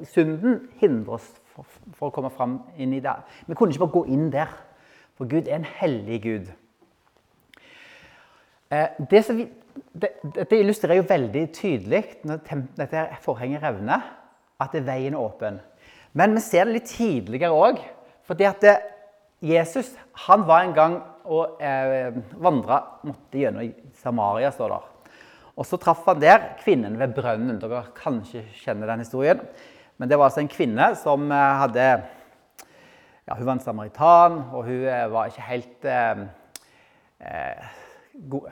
synden 0.04 0.68
hindrer 0.78 1.14
oss 1.14 1.32
for, 1.54 1.66
for, 1.94 2.08
å 2.08 2.14
komme 2.14 2.30
fram 2.30 2.60
inn 2.78 2.92
i 2.94 3.00
det. 3.02 3.14
Vi 3.46 3.54
kunne 3.54 3.74
ikke 3.74 3.86
bare 3.86 3.96
gå 3.96 4.04
inn 4.14 4.30
der, 4.30 4.52
for 5.18 5.26
Gud 5.30 5.48
er 5.48 5.56
en 5.56 5.70
hellig 5.80 6.20
Gud. 6.22 6.52
Eh, 8.70 8.88
det, 9.10 9.24
vi, 9.34 9.48
det, 9.92 10.10
det, 10.36 10.58
illustrerer 10.58 11.00
jo 11.00 11.08
veldig 11.08 11.44
tydelig 11.54 12.04
når 12.24 12.42
dette 12.76 13.06
forhenget 13.22 13.62
revner, 13.62 14.04
at 14.60 14.74
veien 14.86 15.14
er 15.14 15.20
åpen. 15.20 15.58
Men 16.14 16.36
vi 16.36 16.42
ser 16.44 16.68
det 16.68 16.78
litt 16.78 16.92
tidligere 16.94 17.50
òg. 17.50 17.82
Fordi 18.24 18.46
at 18.48 18.62
Jesus 19.44 19.90
han 20.26 20.46
var 20.48 20.64
en 20.64 20.76
gang 20.76 20.94
og 21.24 21.62
eh, 21.62 22.12
vandra 22.36 22.80
måtte 23.06 23.40
gjennom 23.40 23.70
Samaria, 23.96 24.50
står 24.52 24.74
det. 24.74 24.82
Og 25.54 25.66
så 25.68 25.78
traff 25.78 26.02
han 26.08 26.20
der 26.22 26.50
kvinnen 26.60 26.98
ved 26.98 27.14
brønnen. 27.16 27.60
Dere 27.62 27.84
kanskje 27.96 28.42
kjenner 28.58 28.90
den 28.90 29.04
historien. 29.04 29.40
Men 29.96 30.10
det 30.10 30.18
var 30.18 30.28
altså 30.28 30.42
en 30.42 30.50
kvinne 30.50 30.90
som 30.98 31.30
eh, 31.30 31.60
hadde 31.62 31.86
ja, 33.24 33.36
Hun 33.38 33.46
var 33.46 33.54
en 33.54 33.64
samaritan, 33.64 34.42
og 34.52 34.66
hun 34.66 34.82
eh, 34.90 35.06
var 35.08 35.30
ikke 35.30 35.46
helt 35.46 35.86
eh, 35.88 36.26
eh, 37.24 37.70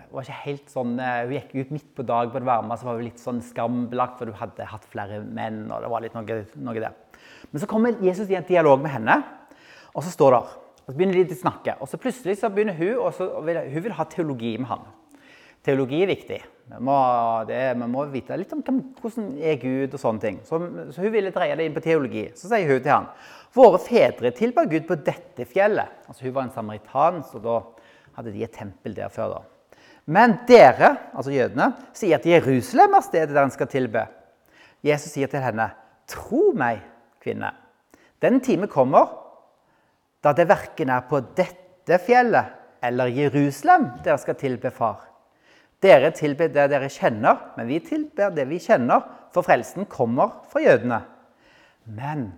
var 0.09 0.25
ikke 0.25 0.39
helt 0.47 0.73
sånn, 0.73 0.97
Hun 0.99 1.35
gikk 1.37 1.53
ut 1.55 1.75
midt 1.75 1.91
på 1.95 2.07
dag 2.07 2.33
på 2.33 2.41
det 2.41 2.49
varme, 2.49 2.75
så 2.79 2.89
var 2.89 2.97
hun 2.99 3.07
litt 3.07 3.21
sånn 3.23 3.43
skambelagt, 3.45 4.17
for 4.19 4.31
hun 4.31 4.41
hadde 4.41 4.71
hatt 4.71 4.89
flere 4.91 5.21
menn. 5.23 5.67
og 5.69 5.85
det 5.85 5.91
var 5.93 6.03
litt 6.03 6.17
noe, 6.17 6.41
noe 6.57 6.83
der. 6.83 6.97
Men 7.53 7.63
så 7.63 7.69
kommer 7.71 8.01
Jesus 8.03 8.31
i 8.33 8.39
en 8.39 8.49
dialog 8.49 8.81
med 8.83 8.95
henne, 8.95 9.21
og 9.93 10.03
så 10.03 10.15
står 10.15 10.35
det 10.35 10.62
så 10.87 10.97
begynner 10.97 11.21
de 11.21 11.37
å 11.37 11.43
snakke. 11.43 11.77
Og 11.81 11.91
så 11.91 12.01
plutselig 12.01 12.39
så 12.41 12.51
begynner 12.53 12.77
hun, 12.79 12.99
og 12.99 13.15
hun 13.17 13.85
vil 13.85 13.95
ha 13.97 14.07
teologi 14.11 14.57
med 14.59 14.71
han. 14.71 14.89
Teologi 15.63 16.01
er 16.03 16.11
viktig. 16.11 16.41
Vi 16.73 16.81
må, 16.83 16.97
det, 17.47 17.61
vi 17.79 17.87
må 17.91 18.03
vite 18.11 18.39
litt 18.39 18.53
om 18.55 18.63
hvordan 18.99 19.29
er 19.39 19.61
Gud 19.63 19.95
og 19.95 20.01
sånne 20.03 20.23
ting. 20.23 20.41
Så, 20.47 20.59
så, 20.91 21.05
hun 21.05 21.15
ville 21.15 21.31
dreie 21.35 21.55
det 21.59 21.69
inn 21.69 21.77
på 21.77 21.85
teologi. 21.85 22.25
Så 22.39 22.51
sier 22.51 22.67
hun 22.71 22.83
til 22.83 22.95
han 22.95 23.09
Våre 23.53 23.79
fedre 23.85 24.31
tilba 24.33 24.65
Gud 24.65 24.87
på 24.89 24.97
dette 25.05 25.45
fjellet. 25.47 26.03
Altså 26.09 26.25
Hun 26.25 26.35
var 26.39 26.47
en 26.47 26.55
samaritan, 26.55 27.21
så 27.29 27.39
da 27.43 27.59
hadde 28.17 28.33
de 28.33 28.47
et 28.47 28.55
tempel 28.57 28.97
der 28.97 29.13
før. 29.13 29.37
da. 29.37 29.91
Men 30.09 30.39
dere, 30.49 30.95
altså 31.13 31.35
jødene, 31.35 31.69
sier 31.95 32.17
at 32.17 32.27
Jerusalem 32.27 32.97
er 32.97 33.05
stedet 33.07 33.37
der 33.37 33.45
en 33.45 33.55
skal 33.55 33.69
tilbe. 33.71 34.07
Jesus 34.83 35.13
sier 35.15 35.31
til 35.31 35.45
henne, 35.45 35.69
tro 36.11 36.51
meg, 36.59 36.81
kvinne. 37.23 37.53
Den 38.25 38.41
time 38.43 38.67
kommer 38.73 39.22
da 40.23 40.33
det 40.37 40.47
verken 40.51 40.91
er 40.95 41.07
på 41.11 41.21
dette 41.37 41.99
fjellet 42.03 42.59
eller 42.83 43.11
Jerusalem 43.15 43.89
dere 44.05 44.19
skal 44.23 44.39
tilbe 44.39 44.71
Far. 44.75 45.01
Dere 45.83 46.13
tilber 46.15 46.51
det 46.51 46.69
dere 46.71 46.91
kjenner, 46.91 47.39
men 47.57 47.67
vi 47.67 47.81
tilber 47.83 48.31
det 48.35 48.47
vi 48.51 48.61
kjenner, 48.63 49.03
for 49.35 49.43
frelsen 49.47 49.89
kommer 49.91 50.45
fra 50.51 50.63
jødene. 50.63 51.01
Men 51.91 52.29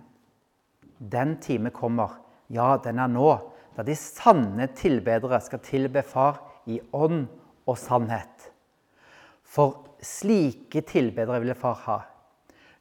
den 0.97 1.35
time 1.41 1.69
kommer, 1.73 2.17
ja, 2.49 2.75
den 2.81 3.01
er 3.01 3.11
nå, 3.11 3.35
da 3.77 3.85
de 3.85 3.97
sanne 3.99 4.69
tilbedere 4.77 5.37
skal 5.43 5.61
tilbe 5.65 6.01
Far 6.05 6.41
i 6.65 6.79
ånd 6.93 7.27
og 7.69 7.77
sannhet. 7.77 8.49
For 9.45 9.83
slike 10.01 10.81
tilbedere 10.89 11.41
ville 11.43 11.57
Far 11.57 11.77
ha. 11.85 11.99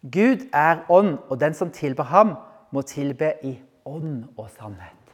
Gud 0.01 0.49
er 0.53 0.85
ånd, 0.93 1.19
og 1.29 1.41
den 1.41 1.57
som 1.57 1.73
tilber 1.73 2.09
ham, 2.09 2.37
må 2.73 2.83
tilbe 2.89 3.35
i 3.45 3.53
ånd 3.53 3.71
og 3.85 4.49
sannhet. 4.55 5.13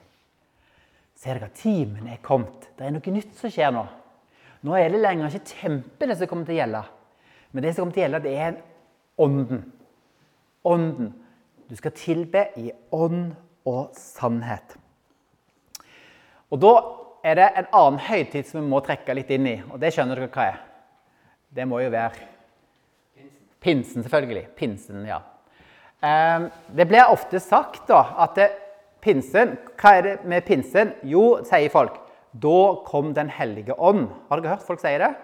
Ser 1.21 1.37
dere, 1.37 1.51
timen 1.53 2.09
er 2.09 2.21
kommet. 2.25 2.71
Det 2.79 2.87
er 2.87 2.95
noe 2.95 3.13
nytt 3.13 3.35
som 3.37 3.53
skjer 3.53 3.73
nå. 3.75 3.83
Nå 4.65 4.77
er 4.77 4.93
det 4.93 5.01
lenger 5.01 5.29
ikke 5.29 5.53
tempelet 5.53 6.21
som 6.21 6.31
kommer 6.31 6.49
til 6.49 6.57
å 6.57 6.61
gjelde. 6.61 6.83
Men 7.51 7.65
det 7.65 7.75
som 7.75 7.83
kommer 7.83 7.97
til 7.97 8.03
å 8.03 8.07
gjelde, 8.07 8.23
det 8.25 8.35
er 8.41 8.57
ånden. 9.21 9.63
Ånden. 10.71 11.13
Du 11.69 11.77
skal 11.77 11.95
tilbe 11.97 12.47
i 12.61 12.71
ånd 12.93 13.35
og 13.69 13.93
sannhet. 13.97 14.77
Og 16.51 16.59
Da 16.61 16.73
er 17.23 17.37
det 17.37 17.51
en 17.53 17.69
annen 17.77 18.01
høytid 18.01 18.49
som 18.49 18.63
vi 18.63 18.71
må 18.71 18.81
trekke 18.81 19.15
litt 19.15 19.31
inn 19.31 19.47
i. 19.47 19.57
Og 19.69 19.77
det 19.81 19.93
skjønner 19.95 20.17
dere 20.17 20.33
hva 20.33 20.47
er. 20.55 20.61
Det 21.51 21.67
må 21.69 21.83
jo 21.83 21.91
være 21.93 22.29
Pinsen, 23.61 24.01
selvfølgelig. 24.03 24.47
Pinsen, 24.57 25.05
ja. 25.05 25.19
Ehm, 26.03 26.49
det 26.77 26.89
blir 26.89 27.13
ofte 27.13 27.41
sagt 27.41 27.89
da, 27.89 28.01
at 28.25 28.39
pinsen 29.05 29.57
Hva 29.81 29.97
er 29.99 30.03
det 30.07 30.15
med 30.29 30.47
pinsen? 30.47 30.95
Jo, 31.05 31.43
sier 31.45 31.73
folk, 31.73 31.99
da 32.33 32.61
kom 32.87 33.15
Den 33.15 33.31
hellige 33.31 33.77
ånd. 33.77 34.09
Har 34.29 34.41
dere 34.41 34.57
hørt 34.57 34.67
folk 34.67 34.81
si 34.81 34.97
det? 35.01 35.15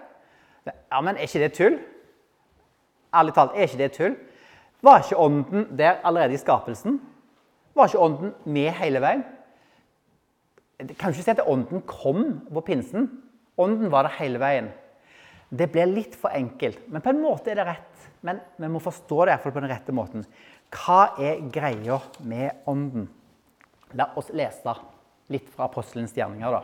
Ja, 0.67 1.01
men 1.01 1.15
er 1.15 1.25
ikke 1.25 1.45
det 1.45 1.53
tull? 1.57 1.79
Ærlig 3.15 3.33
talt, 3.33 3.55
er 3.55 3.69
ikke 3.69 3.83
det 3.83 3.91
tull? 3.95 4.17
Var 4.83 5.03
ikke 5.03 5.17
ånden 5.17 5.77
der 5.77 6.01
allerede 6.03 6.33
i 6.33 6.41
skapelsen? 6.41 6.99
Var 7.75 7.89
ikke 7.89 8.03
ånden 8.03 8.33
med 8.45 8.71
hele 8.77 9.01
veien? 9.01 9.23
Kan 10.99 11.13
ikke 11.13 11.23
si 11.23 11.31
at 11.31 11.41
ånden 11.47 11.81
kom 11.89 12.41
på 12.53 12.61
pinsen. 12.61 13.09
Ånden 13.57 13.89
var 13.91 14.05
der 14.05 14.19
hele 14.19 14.39
veien. 14.39 14.69
Det 15.49 15.71
blir 15.71 15.87
litt 15.89 16.15
for 16.19 16.35
enkelt, 16.35 16.83
men 16.91 17.01
på 17.01 17.13
en 17.13 17.21
måte 17.23 17.49
er 17.49 17.61
det 17.61 17.65
rett. 17.69 18.07
Men 18.25 18.41
vi 18.59 18.69
må 18.71 18.81
forstå 18.83 19.25
det 19.29 19.37
på 19.43 19.53
den 19.55 19.69
rette 19.71 19.93
måten. 19.95 20.25
Hva 20.73 21.13
er 21.19 21.39
greia 21.53 21.99
med 22.19 22.67
ånden? 22.67 23.07
La 23.95 24.09
oss 24.19 24.31
lese 24.35 24.73
litt 25.31 25.47
fra 25.51 25.67
apostelens 25.67 26.15
gjerninger. 26.15 26.51
da. 26.51 26.63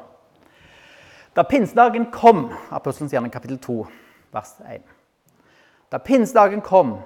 Da 1.34 1.44
pinsedagen 1.44 2.12
kom 2.12 2.52
Apostelens 2.70 3.14
gjerning 3.14 3.32
kapittel 3.32 3.58
2, 3.58 3.78
vers 4.32 4.52
1. 4.70 4.84
Da 5.90 6.00
pinsedagen 6.00 6.62
kom, 6.62 7.00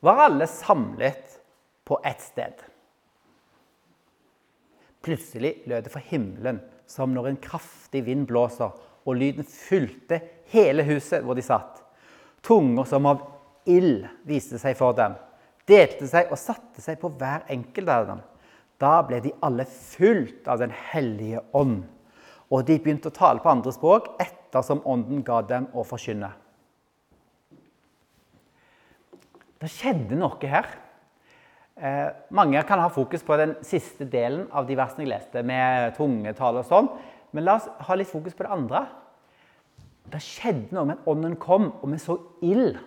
var 0.00 0.26
alle 0.26 0.46
samlet 0.46 1.40
på 1.84 2.00
ett 2.04 2.20
sted. 2.20 2.62
Plutselig 5.02 5.62
lød 5.66 5.84
det 5.84 5.92
fra 5.92 6.02
himmelen 6.04 6.60
som 6.86 7.14
når 7.14 7.30
en 7.30 7.40
kraftig 7.42 8.04
vind 8.06 8.26
blåser, 8.28 8.70
og 9.04 9.16
lyden 9.16 9.44
fylte 9.44 10.20
hele 10.52 10.84
huset 10.84 11.24
hvor 11.24 11.34
de 11.34 11.42
satt. 11.42 11.80
Tunger 12.44 12.84
som 12.88 13.06
av 13.08 13.22
ild 13.68 14.06
viste 14.28 14.58
seg 14.60 14.76
for 14.78 14.96
dem, 14.96 15.14
delte 15.70 16.10
seg 16.10 16.32
og 16.32 16.40
satte 16.40 16.82
seg 16.82 16.98
på 17.00 17.12
hver 17.14 17.46
enkelt 17.54 17.94
av 17.94 18.10
dem. 18.10 18.20
Da 18.80 18.98
ble 19.06 19.22
de 19.22 19.32
alle 19.44 19.64
fulgt 19.70 20.48
av 20.50 20.60
Den 20.60 20.74
hellige 20.90 21.42
ånd 21.56 21.84
og 22.50 22.66
de 22.66 22.78
begynte 22.82 23.10
å 23.10 23.14
tale 23.14 23.42
på 23.42 23.50
andre 23.50 23.72
språk 23.74 24.14
ettersom 24.22 24.82
Ånden 24.88 25.22
ga 25.26 25.38
dem 25.46 25.68
å 25.70 25.84
forkynne. 25.86 26.32
Det 29.60 29.68
skjedde 29.70 30.18
noe 30.18 30.50
her. 30.50 30.66
Eh, 31.80 32.08
mange 32.34 32.60
kan 32.68 32.80
ha 32.82 32.88
fokus 32.92 33.22
på 33.24 33.36
den 33.38 33.54
siste 33.64 34.06
delen 34.08 34.48
av 34.52 34.66
de 34.66 34.76
versene 34.76 35.04
jeg 35.04 35.12
leste, 35.12 35.44
med 35.46 35.94
tungetale 35.96 36.64
og 36.64 36.68
sånn. 36.68 36.88
Men 37.32 37.46
la 37.46 37.58
oss 37.60 37.68
ha 37.86 37.96
litt 37.96 38.10
fokus 38.10 38.34
på 38.34 38.44
det 38.44 38.52
andre. 38.56 38.82
Det 40.10 40.20
skjedde 40.24 40.74
noe 40.74 40.88
med 40.88 40.98
at 40.98 41.10
ånden 41.12 41.36
kom, 41.40 41.70
og 41.80 41.92
vi 41.92 42.00
så 42.02 42.18
ild 42.42 42.80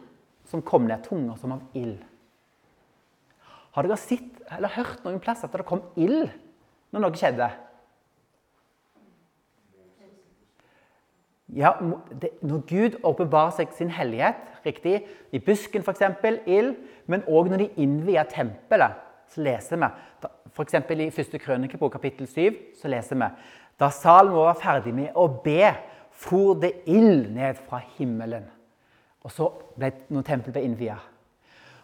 som 0.50 0.66
kom 0.66 0.90
ned. 0.90 1.06
Tunger 1.08 1.40
som 1.40 1.56
av 1.56 1.80
ild. 1.80 2.02
Har 3.74 3.86
dere 3.86 3.98
sett 3.98 4.42
eller 4.54 4.74
hørt 4.76 5.06
noen 5.06 5.22
plass 5.22 5.44
at 5.46 5.54
det 5.54 5.66
kom 5.66 5.82
ild 5.98 6.28
når 6.94 7.06
noe 7.06 7.18
skjedde? 7.18 7.50
Ja, 11.54 11.76
Når 12.42 12.62
Gud 12.70 12.96
åpenbarer 13.06 13.54
seg 13.54 13.74
sin 13.78 13.92
hellighet, 13.94 14.40
riktig, 14.66 15.04
i 15.30 15.42
busken 15.42 15.84
f.eks., 15.86 16.02
ild, 16.50 16.76
men 17.06 17.26
òg 17.30 17.52
når 17.52 17.62
de 17.62 17.68
innvier 17.84 18.26
tempelet, 18.30 18.96
så 19.30 19.42
leser 19.46 19.82
vi 19.82 19.90
F.eks. 20.54 20.74
i 20.74 21.10
1. 21.10 21.38
Krønikebok 21.42 21.94
kapittel 21.96 22.28
7 22.30 22.78
så 22.78 22.90
leser 22.92 23.18
vi 23.18 23.30
da 23.82 23.90
salen 23.90 24.36
var 24.36 24.58
ferdig 24.62 24.94
med 24.94 25.16
å 25.18 25.26
be, 25.44 25.72
for 26.14 26.54
det 26.62 26.84
ild 26.86 27.32
ned 27.34 27.58
fra 27.66 27.80
himmelen. 27.98 28.46
Og 29.26 29.34
så 29.34 29.50
ble 29.74 29.90
når 30.14 30.26
tempelet 30.28 30.54
ble 30.54 30.66
innvia. 30.68 30.98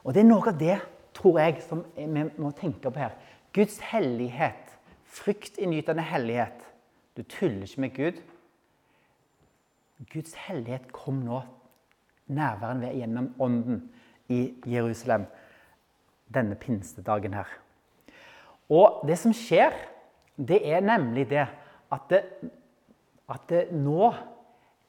Og 0.05 0.13
det 0.13 0.21
er 0.21 0.29
noe 0.29 0.51
av 0.51 0.59
det, 0.59 0.77
tror 1.19 1.39
jeg, 1.39 1.61
som 1.67 1.83
vi 1.97 2.25
må 2.37 2.51
tenke 2.55 2.91
på 2.91 2.99
her. 2.99 3.15
Guds 3.53 3.79
hellighet. 3.91 4.75
Fryktinngytende 5.09 6.05
hellighet. 6.05 6.65
Du 7.17 7.23
tuller 7.23 7.65
ikke 7.65 7.81
med 7.81 7.95
Gud. 7.95 8.19
Guds 10.13 10.33
hellighet 10.47 10.91
kom 10.95 11.23
nå 11.25 11.41
nærværen 12.29 12.81
ved 12.81 12.95
gjennom 12.95 13.33
Ånden 13.41 13.81
i 14.29 14.53
Jerusalem 14.69 15.25
denne 16.33 16.55
pinsedagen 16.55 17.33
her. 17.33 17.49
Og 18.69 19.01
det 19.09 19.17
som 19.17 19.33
skjer, 19.33 19.73
det 20.37 20.61
er 20.69 20.85
nemlig 20.85 21.25
det 21.31 21.47
at, 21.91 22.05
det, 22.09 22.21
at 23.29 23.49
det 23.49 23.63
nå 23.73 24.13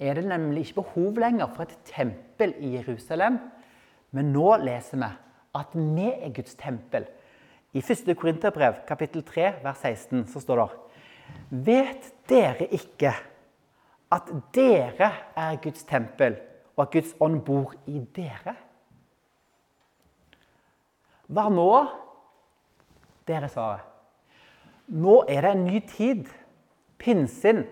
er 0.01 0.15
det 0.15 0.25
nemlig 0.29 0.67
ikke 0.67 0.83
behov 0.83 1.19
lenger 1.19 1.49
for 1.57 1.65
et 1.65 1.79
tempel 1.89 2.55
i 2.61 2.77
Jerusalem. 2.77 3.39
Men 4.13 4.33
nå 4.35 4.57
leser 4.61 5.01
vi 5.01 5.11
at 5.57 5.75
vi 5.75 6.11
er 6.11 6.33
Guds 6.35 6.55
tempel. 6.59 7.07
I 7.73 7.83
1. 7.83 8.17
Korinterbrev, 8.19 8.83
kapittel 8.87 9.23
3, 9.27 9.53
vers 9.63 9.83
16, 9.83 10.27
så 10.27 10.43
står 10.43 10.63
det 10.63 10.69
Vet 11.67 12.09
dere 12.31 12.67
ikke 12.75 13.13
at 14.11 14.31
dere 14.55 15.11
er 15.39 15.59
Guds 15.63 15.85
tempel, 15.87 16.37
og 16.77 16.83
at 16.87 16.93
Guds 16.97 17.15
ånd 17.23 17.41
bor 17.47 17.75
i 17.87 18.03
dere? 18.17 18.57
Hva 21.31 21.47
nå? 21.53 21.71
Dere 23.29 23.51
svarer. 23.51 23.85
Nå 24.91 25.21
er 25.31 25.47
det 25.47 25.51
en 25.55 25.67
ny 25.69 25.81
tid. 25.87 26.25
Pinsen. 26.99 27.63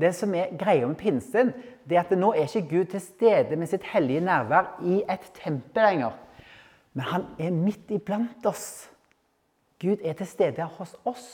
Det 0.00 0.14
som 0.16 0.32
er 0.36 0.52
greia 0.58 0.88
med 0.88 0.96
pinsen, 1.00 1.52
det 1.88 1.96
er 1.96 2.04
at 2.04 2.16
nå 2.16 2.32
er 2.34 2.48
ikke 2.48 2.68
Gud 2.68 2.90
til 2.92 3.00
stede 3.00 3.56
med 3.56 3.68
sitt 3.70 3.84
hellige 3.92 4.24
nærvær 4.24 4.74
i 4.84 5.02
et 5.08 5.28
tempel 5.36 5.84
lenger. 5.84 6.16
Men 6.96 7.04
han 7.10 7.26
er 7.38 7.52
midt 7.52 7.90
iblant 7.92 8.46
oss. 8.48 8.88
Gud 9.82 10.00
er 10.00 10.16
til 10.16 10.28
stede 10.28 10.64
hos 10.78 10.94
oss. 11.04 11.26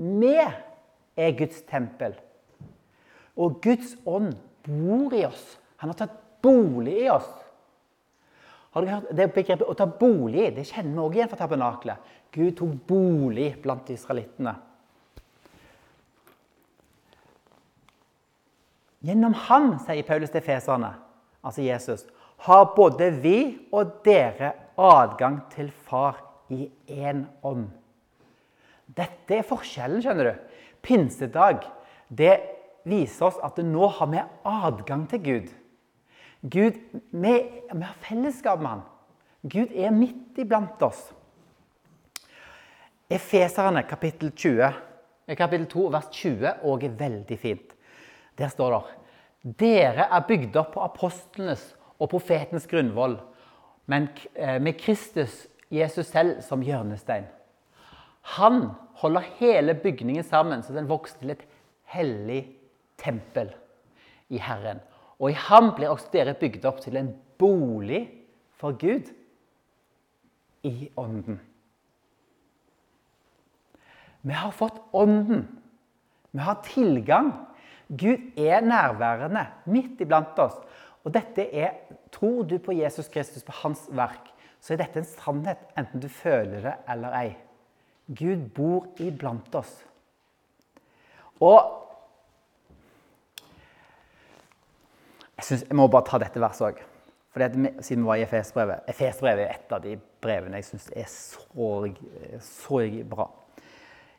Vi 0.00 0.32
er 0.38 1.34
Guds 1.36 1.60
tempel. 1.68 2.14
Og 3.36 3.58
Guds 3.62 3.98
ånd 4.08 4.32
bor 4.64 5.12
i 5.12 5.26
oss. 5.28 5.58
Han 5.82 5.92
har 5.92 5.98
tatt 5.98 6.14
bolig 6.42 7.02
i 7.04 7.10
oss. 7.12 7.28
Har 8.72 8.84
dere 8.84 8.96
hørt? 8.96 9.10
Det 9.16 9.26
begrepet 9.34 9.68
å 9.68 9.76
ta 9.76 9.86
bolig 9.90 10.48
det 10.56 10.64
kjenner 10.70 10.94
vi 10.94 11.02
også 11.04 11.18
igjen 11.18 11.30
fra 11.32 11.40
tabernaklet. 11.42 12.08
Gud 12.32 12.56
tok 12.56 12.72
bolig 12.88 13.50
blant 13.62 13.90
israelittene. 13.92 14.54
Gjennom 19.04 19.36
ham, 19.46 19.74
sier 19.84 20.06
Paulus 20.06 20.32
til 20.34 20.42
feserne, 20.42 20.90
altså 21.44 21.62
Jesus, 21.62 22.02
har 22.48 22.64
både 22.74 23.12
vi 23.22 23.36
og 23.74 24.00
dere 24.06 24.54
adgang 24.78 25.42
til 25.52 25.70
Far 25.70 26.22
i 26.54 26.68
én 26.88 27.24
ånd. 27.42 27.68
Dette 28.86 29.36
er 29.36 29.46
forskjellen, 29.46 30.00
skjønner 30.02 30.30
du. 30.30 30.44
Pinsedag 30.82 31.66
det 32.08 32.38
viser 32.88 33.28
oss 33.28 33.40
at 33.44 33.58
nå 33.64 33.88
har 33.98 34.10
vi 34.12 34.22
adgang 34.48 35.04
til 35.10 35.24
Gud. 35.24 35.48
Gud, 36.40 36.78
vi, 37.10 37.34
vi 37.74 37.84
har 37.84 37.96
fellesskap 38.04 38.62
med 38.62 38.70
Han. 38.76 38.84
Gud 39.42 39.74
er 39.74 39.94
midt 39.94 40.38
iblant 40.38 40.82
oss. 40.82 41.08
Efeserne 43.10 43.82
kapittel 43.88 44.30
20, 44.36 44.70
kapittel 45.36 45.66
2, 45.70 45.84
vers 45.94 46.08
20 46.12 46.64
òg 46.68 46.84
er 46.84 46.96
veldig 46.98 47.38
fint. 47.40 47.74
Der 48.38 48.52
står 48.52 48.76
det 48.76 49.54
Dere 49.58 50.08
er 50.12 50.26
bygd 50.28 50.56
opp 50.60 50.74
på 50.74 50.82
apostlenes 50.84 51.62
og 51.98 52.10
profetens 52.12 52.66
grunnvoll, 52.68 53.16
men 53.88 54.08
eh, 54.34 54.58
med 54.60 54.76
Kristus, 54.80 55.46
Jesus 55.72 56.06
selv, 56.12 56.42
som 56.44 56.62
hjørnestein. 56.64 57.24
Han 58.36 58.66
holder 59.00 59.24
hele 59.38 59.74
bygningen 59.74 60.24
sammen 60.24 60.62
så 60.62 60.74
den 60.76 60.88
vokser 60.90 61.22
til 61.22 61.32
et 61.32 61.44
hellig 61.94 62.42
tempel 63.00 63.54
i 64.28 64.40
Herren. 64.42 64.82
Og 65.18 65.32
i 65.32 65.38
ham 65.48 65.72
blir 65.76 65.92
også 65.92 66.12
dere 66.12 66.36
bygd 66.38 66.66
opp 66.68 66.82
til 66.84 66.98
en 67.00 67.14
bolig 67.40 68.02
for 68.60 68.76
Gud 68.76 69.08
i 70.68 70.90
Ånden. 70.98 71.40
Vi 74.28 74.36
har 74.36 74.52
fått 74.52 74.82
Ånden. 74.92 75.46
Vi 76.30 76.44
har 76.44 76.60
tilgang. 76.66 77.32
Gud 77.88 78.36
er 78.36 78.60
nærværende 78.60 79.46
midt 79.64 80.02
iblant 80.04 80.38
oss. 80.42 80.58
Og 81.06 81.14
dette 81.14 81.44
er 81.54 81.76
Tror 82.12 82.46
du 82.48 82.56
på 82.58 82.72
Jesus 82.72 83.08
Kristus, 83.12 83.44
på 83.44 83.52
hans 83.60 83.82
verk, 83.92 84.30
så 84.60 84.72
er 84.72 84.80
dette 84.80 85.02
en 85.02 85.06
sannhet, 85.06 85.60
enten 85.76 86.00
du 86.00 86.08
føler 86.08 86.62
det 86.64 86.72
eller 86.88 87.14
ei. 87.18 87.34
Gud 88.08 88.48
bor 88.56 88.86
iblant 89.04 89.54
oss. 89.54 89.74
Og 91.44 91.60
jeg, 95.36 95.44
synes, 95.44 95.66
jeg 95.68 95.76
må 95.76 95.86
bare 95.92 96.08
ta 96.08 96.18
dette 96.22 96.40
verset 96.42 96.72
òg. 96.72 96.80
Siden 97.38 98.02
vi 98.02 98.08
var 98.08 98.18
i 98.18 98.24
Efesbrevet. 98.24 98.88
Efesbrevet 98.90 99.44
er 99.44 99.52
et 99.52 99.74
av 99.76 99.84
de 99.84 99.92
brevene 100.24 100.58
jeg 100.58 100.70
syns 100.72 100.88
er 100.96 101.06
så, 101.12 101.68
så 102.42 102.80
bra. 103.06 103.28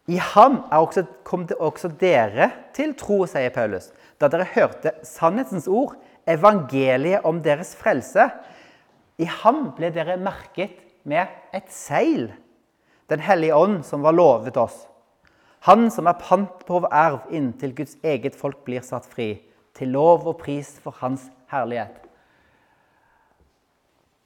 I 0.10 0.22
ham 0.32 0.62
også, 0.74 1.04
kom 1.28 1.44
det 1.50 1.58
også 1.62 1.92
dere 2.00 2.52
til 2.74 2.96
tro, 2.98 3.26
sier 3.30 3.52
Paulus, 3.54 3.92
da 4.22 4.30
dere 4.32 4.48
hørte 4.56 4.94
sannhetens 5.06 5.68
ord, 5.68 5.98
evangeliet 6.30 7.26
om 7.28 7.42
deres 7.44 7.74
frelse. 7.78 8.30
I 9.20 9.28
ham 9.42 9.72
ble 9.78 9.89
dere 9.94 10.20
merket 10.22 10.78
med 11.04 11.28
et 11.56 11.72
seil, 11.74 12.30
Den 13.10 13.24
hellige 13.26 13.56
ånd, 13.58 13.80
som 13.82 14.04
var 14.06 14.13
lovet 14.13 14.58
oss. 14.62 14.84
Han 15.65 15.88
som 15.89 16.06
er 16.06 16.20
pant 16.22 16.62
på 16.68 16.78
vår 16.84 16.92
arv 16.94 17.32
inntil 17.34 17.74
Guds 17.74 17.96
eget 18.06 18.36
folk 18.38 18.60
blir 18.68 18.84
satt 18.86 19.08
fri, 19.10 19.32
til 19.74 19.89
lov 19.96 20.28
og 20.30 20.38
pris 20.38 20.76
for 20.84 20.94
Hans 21.02 21.24
herlighet. 21.50 21.96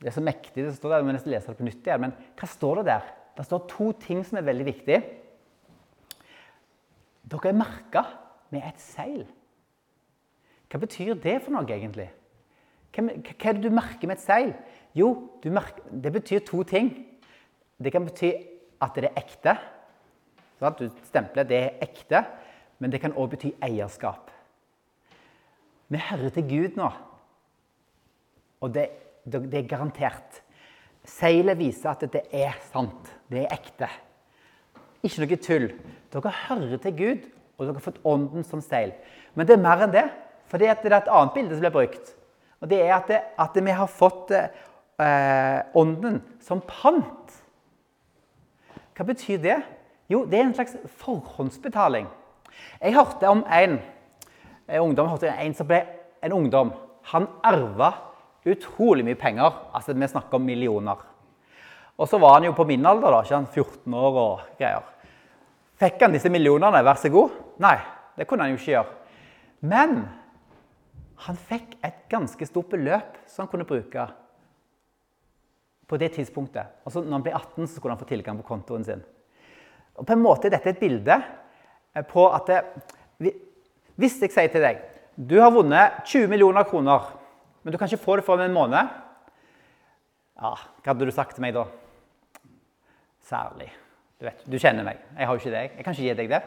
Det 0.03 0.11
er 0.11 0.17
så 0.17 0.25
mektig, 0.25 0.65
det 0.65 0.75
står 0.75 0.97
der, 0.97 1.05
men 1.07 1.15
jeg 1.15 1.31
leser 1.31 1.53
det 1.53 1.61
på 1.61 1.69
nytt 1.69 1.87
igjen. 1.87 2.03
Men 2.03 2.15
hva 2.35 2.49
står 2.51 2.81
det 2.81 2.89
der? 2.89 3.07
Det 3.37 3.45
står 3.47 3.63
to 3.71 3.87
ting 4.03 4.19
som 4.27 4.41
er 4.41 4.49
veldig 4.49 4.65
viktige. 4.67 4.99
Dere 7.31 7.53
er 7.53 7.55
merka 7.55 8.03
med 8.51 8.67
et 8.67 8.83
seil. 8.83 9.23
Hva 10.73 10.79
betyr 10.81 11.13
det 11.21 11.35
for 11.45 11.53
noe, 11.53 11.67
egentlig? 11.69 12.07
Hva, 12.93 13.03
hva 13.05 13.49
er 13.51 13.57
det 13.59 13.61
du 13.61 13.73
merker 13.73 14.09
med 14.09 14.17
et 14.17 14.23
seil? 14.23 14.47
Jo, 14.97 15.11
merker, 15.45 15.85
det 15.93 16.11
betyr 16.15 16.41
to 16.47 16.63
ting. 16.65 16.89
Det 17.77 17.91
kan 17.93 18.07
bety 18.07 18.31
at 18.81 18.97
det 18.97 19.11
er 19.11 19.19
ekte. 19.21 19.53
Sånn 20.57 20.79
du 20.79 20.87
stempler 21.05 21.45
det 21.45 21.59
er 21.59 21.85
ekte. 21.85 22.23
Men 22.81 22.89
det 22.89 23.03
kan 23.03 23.13
òg 23.13 23.35
bety 23.35 23.51
eierskap. 23.61 24.31
Vi 25.93 26.01
hører 26.01 26.33
til 26.33 26.49
Gud 26.49 26.81
nå. 26.81 26.89
Og 28.65 28.73
det, 28.73 28.87
det, 29.29 29.45
er 29.59 29.69
garantert. 29.69 30.41
Seilet 31.05 31.59
viser 31.61 31.93
at 31.93 32.07
det 32.17 32.25
er 32.33 32.57
sant. 32.71 33.13
Det 33.29 33.43
er 33.43 33.53
ekte. 33.53 33.91
Ikke 35.05 35.21
noe 35.21 35.37
tull. 35.37 35.69
Dere 36.09 36.35
hører 36.47 36.81
til 36.81 36.97
Gud, 36.97 37.31
og 37.59 37.65
dere 37.67 37.77
har 37.77 37.85
fått 37.91 38.01
Ånden 38.09 38.45
som 38.47 38.65
seil. 38.65 38.97
Men 39.37 39.45
det 39.45 39.59
er 39.59 39.65
mer 39.69 39.85
enn 39.85 39.93
det. 39.93 40.07
For 40.53 40.61
det 40.61 40.69
er 40.69 40.93
et 40.93 41.07
annet 41.09 41.33
bilde 41.33 41.55
som 41.55 41.63
blir 41.63 41.73
brukt. 41.73 42.11
Og 42.61 42.69
det 42.69 42.77
er 42.85 42.91
at, 42.93 43.07
det, 43.09 43.17
at 43.41 43.55
vi 43.57 43.73
har 43.73 43.89
fått 43.89 44.29
eh, 44.37 45.63
Ånden 45.73 46.19
som 46.45 46.61
pant. 46.61 47.39
Hva 48.93 49.07
betyr 49.07 49.41
det? 49.41 49.57
Jo, 50.13 50.27
det 50.29 50.37
er 50.37 50.45
en 50.45 50.53
slags 50.53 50.77
forhåndsbetaling. 51.01 52.05
Jeg 52.77 52.93
hørte 52.93 53.33
om 53.33 53.41
en, 53.49 53.79
en 54.69 54.85
ungdom 54.85 55.09
hørte 55.09 55.33
en 55.33 55.57
som 55.57 55.67
ble 55.73 55.81
en 56.21 56.37
ungdom. 56.37 56.75
Han 57.09 57.25
arva 57.41 57.89
utrolig 58.45 59.09
mye 59.09 59.17
penger. 59.17 59.57
Altså, 59.73 59.97
Vi 59.97 60.07
snakker 60.07 60.37
om 60.37 60.45
millioner. 60.45 61.01
Og 61.97 62.07
så 62.07 62.21
var 62.21 62.37
han 62.37 62.51
jo 62.51 62.53
på 62.53 62.69
min 62.69 62.85
alder, 62.85 63.09
da, 63.09 63.21
ikke 63.25 63.35
han 63.41 63.47
14 63.47 63.93
år 63.93 64.23
og 64.29 64.39
greier. 64.57 64.85
Fikk 65.81 66.01
han 66.05 66.13
disse 66.13 66.29
millionene, 66.29 66.85
vær 66.85 67.01
så 67.01 67.09
god? 67.09 67.41
Nei, 67.57 67.79
det 68.17 68.29
kunne 68.29 68.45
han 68.45 68.53
jo 68.53 68.61
ikke 68.61 68.71
gjøre. 68.77 68.99
Men 69.73 70.03
han 71.23 71.39
fikk 71.39 71.77
et 71.85 72.03
ganske 72.11 72.45
stort 72.47 72.71
beløp 72.73 73.17
som 73.29 73.43
han 73.43 73.51
kunne 73.51 73.67
bruke 73.67 74.07
på 75.87 75.99
det 75.99 76.13
tidspunktet. 76.17 76.81
Altså 76.83 77.03
når 77.03 77.17
han 77.17 77.25
ble 77.25 77.33
18, 77.37 77.67
så 77.67 77.75
skulle 77.75 77.95
han 77.95 78.01
få 78.01 78.09
tilgang 78.09 78.39
på 78.39 78.47
kontoen 78.47 78.83
sin. 78.87 79.03
Og 79.95 80.07
på 80.07 80.15
en 80.15 80.23
måte 80.23 80.49
dette 80.49 80.69
er 80.69 80.73
dette 80.73 80.77
et 80.77 80.81
bilde 80.81 81.19
eh, 81.19 82.05
på 82.07 82.25
at 82.33 82.49
det, 82.49 83.33
Hvis 83.95 84.21
jeg 84.21 84.33
sier 84.33 84.49
til 84.49 84.63
deg 84.63 84.81
du 85.13 85.37
har 85.37 85.51
vunnet 85.53 85.99
20 86.09 86.25
millioner 86.27 86.65
kroner, 86.65 87.11
men 87.61 87.71
du 87.71 87.77
kan 87.77 87.85
ikke 87.85 88.01
få 88.01 88.15
det 88.17 88.25
for 88.25 88.41
en 88.41 88.53
måned 88.53 88.81
ja, 88.81 90.53
Hva 90.55 90.87
hadde 90.89 91.05
du 91.05 91.11
sagt 91.13 91.35
til 91.37 91.45
meg 91.45 91.53
da? 91.53 91.67
Særlig. 93.23 93.69
Du, 94.19 94.25
vet, 94.25 94.41
du 94.49 94.57
kjenner 94.57 94.83
meg. 94.83 94.97
Jeg 95.15 95.27
har 95.27 95.35
jo 95.35 95.39
ikke 95.39 95.53
deg. 95.53 95.75
Jeg 95.77 95.85
kan 95.85 95.93
ikke 95.93 96.07
gi 96.07 96.15
deg 96.17 96.33
det. 96.33 96.41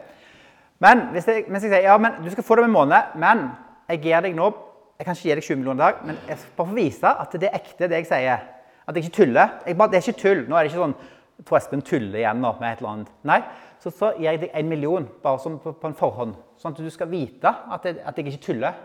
Men 0.83 1.07
hvis 1.15 1.27
jeg, 1.27 1.45
mens 1.47 1.63
jeg 1.63 1.71
sier 1.71 1.87
ja, 1.87 1.95
men 1.97 2.19
du 2.21 2.29
skal 2.29 2.45
få 2.45 2.57
det 2.57 2.65
om 2.65 2.69
en 2.69 2.75
måned, 2.75 3.15
men 3.17 3.47
jeg 3.87 4.03
gir 4.03 4.21
deg 4.27 4.35
nå 4.37 4.51
Jeg 4.97 5.05
kan 5.05 5.15
ikke 5.15 5.27
gi 5.29 5.35
deg 5.37 5.45
20 5.45 5.59
millioner 5.61 5.77
i 5.77 5.85
dag, 5.85 5.99
men 6.09 6.17
jeg 6.27 6.39
skal 6.41 6.55
bare 6.57 6.71
få 6.71 6.77
vise 6.77 7.11
at 7.25 7.35
det 7.37 7.49
er 7.49 7.59
ekte, 7.59 7.85
det 7.87 8.01
jeg 8.01 8.09
sier. 8.09 8.47
At 8.87 8.95
jeg 8.95 9.05
ikke 9.05 9.17
tuller. 9.19 9.53
Jeg 9.67 9.77
bare, 9.77 9.91
det 9.91 9.99
er 9.99 10.07
ikke 10.07 10.21
tull. 10.21 10.43
Nå 10.47 10.57
er 10.57 10.65
det 10.65 10.71
ikke 10.71 10.83
sånn 10.85 10.97
tror 11.45 11.59
Espen 11.59 11.83
tuller 11.85 12.17
igjen 12.21 12.41
nå 12.41 12.51
med 12.57 12.71
et 12.71 12.81
eller 12.81 12.93
annet. 12.93 13.15
Nei, 13.27 13.39
så, 13.83 13.91
så 13.93 14.11
gir 14.17 14.31
jeg 14.31 14.41
deg 14.45 14.57
en 14.57 14.69
million 14.71 15.07
bare 15.23 15.55
på, 15.61 15.73
på, 15.77 15.89
en 15.89 15.97
forhånd. 15.97 16.37
Sånn 16.57 16.73
at 16.73 16.81
du 16.81 16.89
skal 16.93 17.11
vite 17.11 17.51
at 17.51 17.85
jeg, 17.85 17.99
at 18.01 18.17
jeg 18.17 18.31
ikke 18.31 18.45
tuller. 18.47 18.77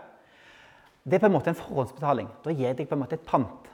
Det 1.03 1.17
er 1.17 1.23
på 1.23 1.29
en 1.31 1.35
måte 1.35 1.51
en 1.51 1.59
forhåndsbetaling. 1.59 2.29
Da 2.45 2.53
gir 2.53 2.69
jeg 2.69 2.79
deg 2.79 2.89
på 2.89 2.97
en 2.97 3.03
måte 3.03 3.17
et 3.17 3.25
pant. 3.27 3.69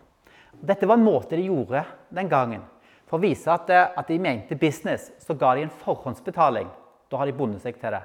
Dette 0.60 0.88
var 0.89 0.97
en 0.97 1.06
måte 1.06 1.38
de 1.38 1.45
gjorde 1.49 1.84
den 2.15 2.32
gangen. 2.32 2.63
For 3.10 3.19
å 3.19 3.23
vise 3.23 3.52
at, 3.52 3.69
eh, 3.73 3.91
at, 3.97 4.08
de 4.08 4.19
mente 4.21 4.58
business, 4.60 5.10
så 5.21 5.36
ga 5.38 5.56
de 5.58 5.65
en 5.65 5.75
forhåndsbetaling. 5.84 6.69
Da 7.10 7.19
har 7.19 7.30
de 7.30 7.36
bundet 7.36 7.63
seg 7.65 7.78
til 7.82 7.93
det. 7.93 8.04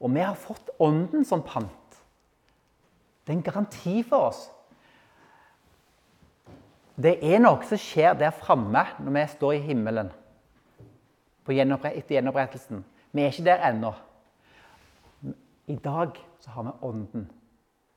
Og 0.00 0.12
vi 0.12 0.24
har 0.24 0.36
fått 0.38 0.72
Ånden 0.80 1.26
som 1.28 1.44
pant. 1.44 1.68
Det 3.30 3.36
er 3.36 3.38
en 3.38 3.46
garanti 3.46 4.00
for 4.02 4.26
oss. 4.26 4.38
Det 6.98 7.12
er 7.22 7.38
noe 7.38 7.62
som 7.62 7.78
skjer 7.78 8.16
der 8.18 8.32
framme 8.34 8.82
når 8.98 9.14
vi 9.14 9.22
står 9.36 9.52
i 9.54 9.60
himmelen 9.68 10.08
etter 11.50 12.16
gjenopprettelsen. 12.16 12.82
Vi 13.14 13.22
er 13.22 13.30
ikke 13.30 13.44
der 13.46 13.62
ennå. 13.68 13.92
I 15.70 15.76
dag 15.78 16.18
så 16.42 16.50
har 16.56 16.66
vi 16.66 16.72
Ånden. 16.88 17.28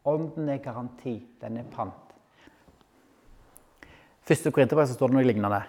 Ånden 0.05 0.49
er 0.49 0.61
garanti. 0.61 1.15
Den 1.41 1.57
er 1.57 1.65
pant. 1.73 2.13
Første 4.21 4.51
Korinterbrev 4.53 4.93
står 4.93 5.09
det 5.09 5.17
noe 5.17 5.25
lignende. 5.25 5.63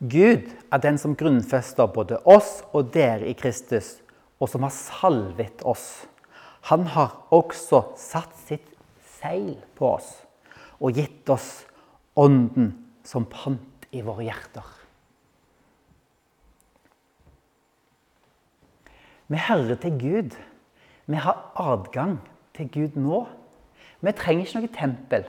Gud 0.00 0.52
er 0.72 0.84
den 0.84 1.00
som 1.00 1.16
grunnfester 1.16 1.88
både 1.88 2.20
oss 2.28 2.58
og 2.72 2.92
dere 2.92 3.32
i 3.32 3.36
Kristus, 3.36 3.98
og 4.40 4.52
som 4.52 4.68
har 4.68 4.76
salvet 4.76 5.64
oss. 5.64 6.04
Han 6.68 6.84
har 6.92 7.16
også 7.32 7.82
satt 7.96 8.36
sitt 8.44 8.76
seil 9.20 9.54
på 9.76 9.94
oss 9.96 10.14
og 10.80 10.96
gitt 10.96 11.28
oss 11.32 11.66
Ånden 12.20 12.72
som 13.06 13.24
pant 13.30 13.84
i 13.94 14.00
våre 14.04 14.26
hjerter. 14.26 14.66
Vi 19.30 19.38
hører 19.46 19.78
til 19.78 19.94
Gud. 20.00 20.34
Vi 21.06 21.20
har 21.22 21.52
adgang 21.54 22.18
til 22.58 22.68
Gud 22.74 22.98
nå. 22.98 23.22
Vi 24.02 24.12
trenger 24.18 24.42
ikke 24.44 24.58
noe 24.58 24.72
tempel. 24.74 25.28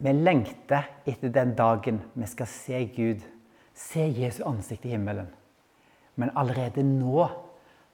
Vi 0.00 0.12
lengter 0.16 0.90
etter 1.08 1.32
den 1.32 1.54
dagen 1.54 2.02
vi 2.18 2.26
skal 2.28 2.50
se 2.50 2.82
Gud, 2.96 3.22
se 3.76 4.08
Jesu 4.10 4.42
ansikt 4.48 4.88
i 4.88 4.94
himmelen. 4.96 5.30
Men 6.16 6.34
allerede 6.34 6.82
nå 6.82 7.28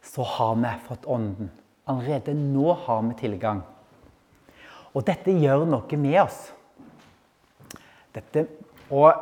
så 0.06 0.24
har 0.36 0.54
vi 0.62 0.74
fått 0.88 1.06
Ånden. 1.06 1.50
Allerede 1.86 2.34
nå 2.34 2.72
har 2.86 3.02
vi 3.02 3.18
tilgang. 3.20 3.62
Og 4.96 5.04
dette 5.04 5.34
gjør 5.36 5.66
noe 5.68 5.98
med 6.00 6.16
oss. 6.22 6.38
Dette, 8.16 8.46
og 8.88 9.12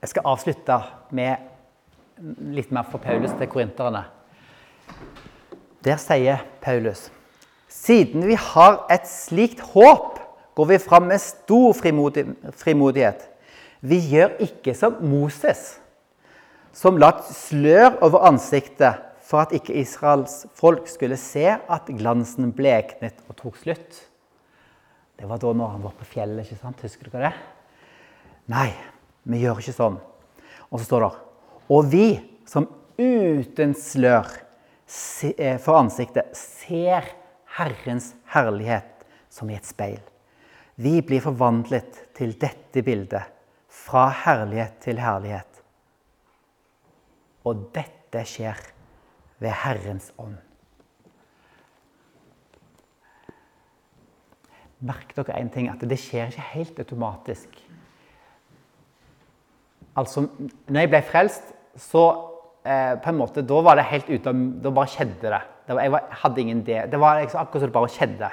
jeg 0.00 0.14
skal 0.14 0.28
avslutte 0.32 0.78
med 1.12 1.50
litt 2.56 2.72
mer 2.72 2.86
fra 2.88 3.00
Paulus 3.02 3.34
til 3.36 3.50
korinterne. 3.52 4.06
Der 5.84 5.98
sier 5.98 6.44
Paulus 6.62 7.08
Siden 7.72 8.24
vi 8.28 8.36
har 8.36 8.82
et 8.92 9.06
slikt 9.08 9.62
håp, 9.72 10.20
går 10.54 10.68
vi 10.68 10.78
fram 10.80 11.08
med 11.08 11.20
stor 11.20 11.72
frimodighet. 11.74 13.22
Vi 13.80 13.98
gjør 14.12 14.36
ikke 14.44 14.74
som 14.76 14.98
Moses, 15.00 15.80
som 16.76 17.00
la 17.00 17.14
slør 17.32 17.96
over 18.04 18.28
ansiktet 18.28 19.00
for 19.24 19.40
at 19.40 19.54
ikke 19.56 19.74
Israels 19.80 20.42
folk 20.54 20.84
skulle 20.92 21.16
se 21.16 21.48
at 21.56 21.88
glansen 21.96 22.52
bleknet 22.54 23.24
og 23.28 23.40
tok 23.40 23.56
slutt. 23.64 24.02
Det 25.22 25.28
var 25.30 25.38
da 25.38 25.52
når 25.54 25.68
han 25.76 25.82
var 25.84 25.92
på 25.94 26.06
fjellet. 26.16 26.42
ikke 26.42 26.58
sant? 26.58 26.80
Husker 26.82 27.06
dere 27.12 27.28
det? 27.28 27.34
Nei, 28.50 28.72
vi 29.22 29.38
gjør 29.44 29.60
ikke 29.62 29.74
sånn. 29.76 30.00
Og 30.66 30.80
så 30.80 30.88
står 30.88 31.04
det 31.04 31.10
Og 31.76 31.84
vi 31.92 32.06
som 32.50 32.66
uten 32.98 33.76
slør 33.78 34.26
eh, 35.38 35.60
for 35.62 35.78
ansiktet 35.78 36.34
ser 36.34 37.06
Herrens 37.54 38.16
herlighet 38.34 39.06
som 39.30 39.46
i 39.46 39.60
et 39.60 39.68
speil. 39.68 40.02
Vi 40.74 40.98
blir 41.06 41.22
forvandlet 41.22 42.02
til 42.18 42.34
dette 42.34 42.82
bildet, 42.82 43.22
fra 43.70 44.08
herlighet 44.24 44.80
til 44.82 44.98
herlighet. 44.98 45.62
Og 47.46 47.68
dette 47.78 48.26
skjer 48.26 48.58
ved 49.38 49.54
Herrens 49.62 50.10
ånd. 50.18 50.40
Merk 54.82 55.14
dere 55.14 55.38
en 55.38 55.50
ting, 55.52 55.68
at 55.70 55.82
det 55.86 55.98
skjer 56.00 56.32
ikke 56.32 56.48
helt 56.56 56.82
automatisk. 56.82 57.60
Altså, 59.98 60.26
når 60.68 60.80
jeg 60.80 60.90
ble 60.90 61.02
frelst, 61.04 61.52
så 61.78 62.04
eh, 62.64 62.94
på 63.02 63.12
en 63.12 63.18
måte, 63.18 63.44
Da 63.44 63.60
var 63.64 63.76
det 63.76 63.88
helt 63.90 64.08
ute 64.10 64.32
Da 64.62 64.70
bare 64.70 64.88
skjedde 64.88 65.30
det. 65.32 65.40
det 65.66 65.74
var, 65.74 65.82
jeg 65.82 65.92
var, 65.92 66.08
hadde 66.22 66.40
ingen 66.40 66.64
det. 66.66 66.90
Det 66.90 67.00
var 67.00 67.20
liksom 67.20 67.40
akkurat 67.40 67.60
som 67.60 67.68
det 67.68 67.76
bare 67.76 67.88
skjedde. 67.88 68.30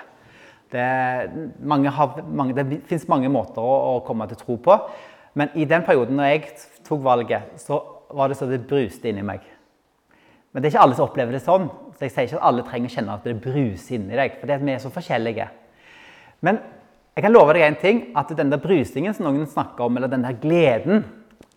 Det, 0.71 1.59
mange 1.59 1.91
mange, 2.31 2.53
det 2.53 2.81
fins 2.85 3.07
mange 3.07 3.29
måter 3.29 3.61
å, 3.61 3.77
å, 3.95 4.01
komme 4.05 4.27
til 4.27 4.37
tro 4.37 4.57
på. 4.57 4.79
Men 5.33 5.49
i 5.55 5.65
den 5.65 5.83
perioden 5.83 6.17
når 6.17 6.29
jeg 6.29 6.51
tok 6.85 7.03
valget, 7.03 7.55
så 7.57 7.79
var 8.09 8.29
det 8.29 8.37
så 8.37 8.45
det 8.49 8.67
bruste 8.67 9.09
inni 9.09 9.23
meg. 9.25 9.41
Men 10.51 10.61
det 10.61 10.69
er 10.69 10.73
ikke 10.73 10.83
alle 10.83 10.97
som 10.97 11.05
opplever 11.05 11.35
det 11.35 11.43
sånn. 11.45 11.69
Så 11.93 12.05
jeg 12.05 12.13
sier 12.13 12.29
ikke 12.29 12.39
at 12.39 12.47
alle 12.49 12.65
trenger 12.65 12.89
å 12.89 12.93
kjenne 12.93 13.15
at 13.17 13.25
det 13.27 13.35
bruser 13.41 13.97
inni 13.97 14.17
deg. 14.17 14.37
For 14.41 14.49
vi 14.49 14.73
er 14.73 14.81
så 14.81 14.93
forskjellige. 14.93 15.49
Men 16.45 16.61
jeg 17.15 17.25
kan 17.25 17.33
love 17.33 17.53
deg 17.55 17.65
en 17.65 17.79
ting, 17.81 18.03
at 18.15 18.29
den 18.37 18.51
der 18.51 18.61
brusingen 18.63 19.15
som 19.15 19.27
noen 19.27 19.47
snakker 19.49 19.87
om, 19.87 19.97
eller 19.97 20.11
den 20.11 20.23
der 20.23 20.37
gleden 20.39 21.03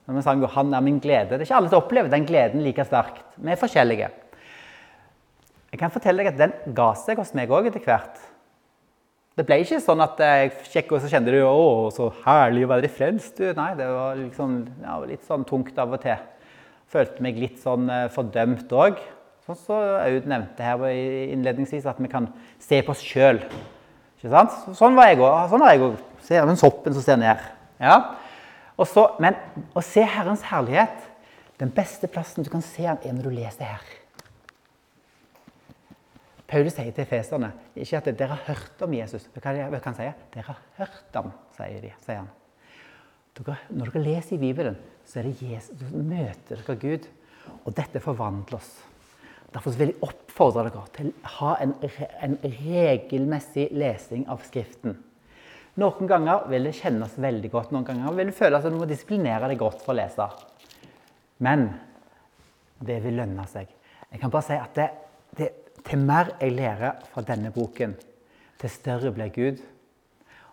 når 0.06 0.16
vi 0.16 0.22
sang 0.22 0.42
'Han 0.42 0.74
er 0.74 0.80
min 0.80 1.00
glede', 1.00 1.30
Det 1.30 1.40
er 1.40 1.46
ikke 1.46 1.56
alle 1.56 1.68
som 1.68 1.82
opplever 1.82 2.10
den 2.10 2.26
gleden 2.26 2.62
like 2.62 2.84
sterkt. 2.84 3.24
Vi 3.36 3.50
er 3.50 3.56
forskjellige. 3.56 4.10
Jeg 5.70 5.78
kan 5.78 5.90
fortelle 5.90 6.18
deg 6.18 6.26
at 6.26 6.38
den 6.38 6.74
ga 6.74 6.92
seg 6.94 7.16
hos 7.16 7.34
meg 7.34 7.48
òg 7.48 7.66
etter 7.66 7.80
hvert. 7.80 8.18
Det 9.36 9.46
ble 9.46 9.62
ikke 9.62 9.80
sånn 9.80 10.02
at 10.02 10.18
jeg 10.18 10.50
sjekket 10.68 10.92
og 10.92 11.00
så 11.00 11.08
kjente 11.08 11.30
du, 11.30 11.40
'Å, 11.40 11.92
så 11.92 12.12
herlig 12.26 12.64
å 12.64 12.68
være 12.68 12.88
frelst'. 12.88 13.36
Du. 13.36 13.54
Nei, 13.54 13.74
det 13.74 13.86
var 13.86 14.16
liksom, 14.16 14.66
ja, 14.82 14.98
litt 15.06 15.24
sånn 15.24 15.44
tungt 15.44 15.78
av 15.78 15.92
og 15.92 16.00
til. 16.02 16.16
Følte 16.88 17.22
meg 17.22 17.38
litt 17.38 17.58
sånn 17.58 17.88
uh, 17.88 18.08
fordømt 18.08 18.68
òg. 18.68 18.98
Sånn 19.46 19.56
som 19.56 19.64
så 19.64 20.02
Aud 20.04 20.26
nevnte 20.26 20.62
her 20.62 20.76
innledningsvis, 21.32 21.86
at 21.86 21.98
vi 21.98 22.08
kan 22.08 22.28
se 22.58 22.82
på 22.82 22.90
oss 22.90 23.00
sjøl. 23.00 23.40
Sånn 24.22 24.98
var 24.98 25.10
jeg 25.10 25.18
òg. 25.22 25.48
Sånn 25.50 25.64
òg. 25.66 25.96
Ser 26.22 26.46
den 26.46 26.60
soppen 26.60 26.94
som 26.94 27.04
ser 27.04 27.18
ned. 27.18 27.40
Ja. 27.82 27.96
Så, 28.88 29.04
men 29.22 29.36
å 29.76 29.82
se 29.84 30.02
Herrens 30.02 30.42
herlighet 30.48 31.10
Den 31.60 31.70
beste 31.70 32.08
plassen 32.10 32.42
du 32.42 32.48
kan 32.50 32.62
se 32.64 32.82
ham, 32.82 32.96
er 33.06 33.12
når 33.14 33.28
du 33.28 33.34
leser 33.36 33.68
her. 33.68 33.82
Paulus 36.50 36.74
sier 36.74 36.90
til 36.96 37.06
feserne 37.06 37.52
ikke 37.78 38.00
at 38.00 38.08
dere 38.18 38.34
har 38.34 38.42
hørt 38.48 38.82
om 38.82 38.96
Jesus. 38.96 39.28
Hva 39.30 39.40
kan 39.44 39.92
han 39.92 39.98
si? 40.00 40.08
Dere 40.34 40.46
har 40.48 40.58
hørt 40.80 41.14
ham, 41.14 41.30
sier, 41.54 41.78
de, 41.84 41.92
sier 42.02 42.18
han. 42.18 42.32
Dere, 43.38 43.56
når 43.70 43.92
dere 43.92 44.02
leser 44.08 44.36
i 44.36 44.40
Bibelen, 44.42 44.80
så 45.06 45.20
er 45.20 45.28
det 45.28 45.52
Jesus, 45.52 45.86
møter 45.94 46.58
dere 46.58 46.76
Gud. 46.82 47.06
Og 47.62 47.76
dette 47.78 48.02
forvandler 48.02 48.58
oss. 48.58 48.72
Derfor 49.52 49.74
vil 49.76 49.92
jeg 49.92 50.00
oppfordre 50.06 50.70
dere 50.70 50.84
til 50.96 51.10
å 51.12 51.32
ha 51.38 51.54
en, 51.60 51.74
en 52.24 52.36
regelmessig 52.42 53.68
lesing 53.76 54.24
av 54.32 54.44
Skriften. 54.46 54.96
Noen 55.80 56.08
ganger 56.08 56.46
vil 56.52 56.68
det 56.68 56.74
kjennes 56.76 57.14
veldig 57.20 57.50
godt, 57.52 57.72
noen 57.72 57.86
ganger 57.86 58.16
vil 58.16 58.28
det 58.28 58.36
føles 58.36 58.64
at 58.64 58.72
du 58.72 58.78
må 58.80 58.88
disiplinere 58.88 59.48
deg 59.48 59.60
godt 59.60 59.84
for 59.84 59.94
å 59.94 59.98
lese. 60.00 60.26
Men 61.44 61.68
det 62.82 62.98
vil 63.04 63.16
lønne 63.20 63.44
seg. 63.48 63.70
Jeg 64.12 64.20
kan 64.20 64.32
bare 64.32 64.46
si 64.48 64.58
at 64.60 64.76
det, 64.76 64.88
det, 65.38 65.48
til 65.84 66.02
mer 66.04 66.34
jeg 66.40 66.56
lærer 66.56 67.00
fra 67.12 67.24
denne 67.24 67.52
boken, 67.54 67.94
til 68.60 68.72
større 68.72 69.12
blir 69.16 69.32
Gud. 69.34 69.62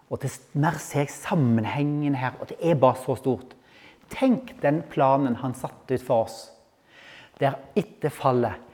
Og 0.09 0.23
til 0.23 0.59
mer 0.59 0.79
ser 0.81 1.05
jeg 1.05 1.13
sammenhengen 1.13 2.15
her. 2.17 2.39
Og 2.39 2.49
det 2.49 2.57
er 2.65 2.79
bare 2.79 2.97
så 3.03 3.17
stort. 3.19 3.53
Tenk 4.09 4.55
den 4.63 4.81
planen 4.89 5.37
han 5.43 5.53
satte 5.57 5.99
ut 5.99 6.05
for 6.05 6.25
oss. 6.25 6.39
Der 7.39 7.59
etter 7.77 8.11
fallet 8.11 8.68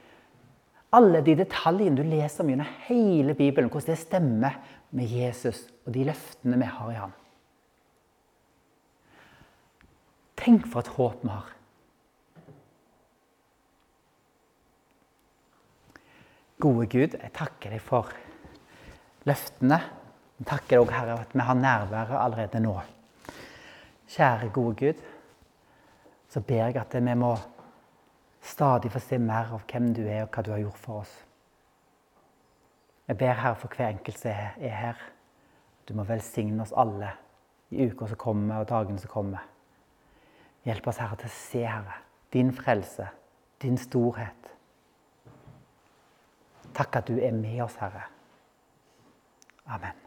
Alle 0.96 1.20
de 1.24 1.34
detaljene 1.36 1.98
du 1.98 2.06
leser 2.06 2.44
om 2.44 2.50
gjennom 2.52 2.74
hele 2.86 3.34
Bibelen, 3.36 3.68
hvordan 3.70 3.92
det 3.92 4.00
stemmer 4.00 4.58
med 4.96 5.10
Jesus 5.12 5.66
og 5.84 5.92
de 5.96 6.06
løftene 6.08 6.58
vi 6.60 6.68
har 6.70 6.92
i 6.92 7.00
ham. 7.00 7.14
Tenk 10.36 10.68
for 10.70 10.84
et 10.84 10.92
håp 10.96 11.24
vi 11.24 11.32
har. 11.32 11.52
Gode 16.62 16.86
Gud, 16.88 17.18
jeg 17.20 17.32
takker 17.36 17.74
deg 17.74 17.82
for 17.84 18.12
løftene. 19.28 19.80
Jeg 20.38 20.48
takker 20.48 20.80
deg, 20.80 20.94
Herre, 20.94 21.18
at 21.26 21.34
vi 21.36 21.44
har 21.44 21.58
nærværet 21.58 22.16
allerede 22.20 22.62
nå. 22.64 22.76
Kjære, 24.08 24.48
gode 24.54 24.74
Gud, 24.80 25.04
så 26.30 26.40
ber 26.40 26.68
jeg 26.68 26.78
at 26.80 26.96
vi 26.96 27.14
må 27.18 27.34
stadig 28.46 28.92
få 28.92 29.00
se 29.02 29.18
mer 29.18 29.52
av 29.54 29.64
hvem 29.70 29.90
du 29.94 30.04
er, 30.06 30.24
og 30.24 30.30
hva 30.34 30.44
du 30.44 30.52
har 30.54 30.62
gjort 30.62 30.78
for 30.82 31.02
oss. 31.02 31.14
Jeg 33.06 33.18
ber 33.18 33.38
Herre 33.38 33.58
for 33.58 33.74
hver 33.74 33.92
enkelt 33.92 34.18
som 34.18 34.30
er 34.32 34.74
her. 34.74 35.02
Du 35.86 35.94
må 35.94 36.06
velsigne 36.06 36.62
oss 36.62 36.74
alle 36.76 37.12
i 37.70 37.86
uka 37.86 38.08
som 38.10 38.18
kommer, 38.18 38.62
og 38.62 38.70
dagene 38.70 38.98
som 39.02 39.10
kommer. 39.10 39.44
Hjelp 40.66 40.88
oss, 40.90 40.98
Herre, 41.02 41.18
til 41.20 41.30
å 41.30 41.36
se, 41.36 41.62
Herre, 41.66 42.00
din 42.34 42.50
frelse, 42.54 43.06
din 43.62 43.78
storhet. 43.78 44.50
Takk 46.74 46.98
at 47.02 47.08
du 47.08 47.20
er 47.22 47.34
med 47.34 47.62
oss, 47.64 47.78
Herre. 47.80 48.08
Amen. 49.66 50.05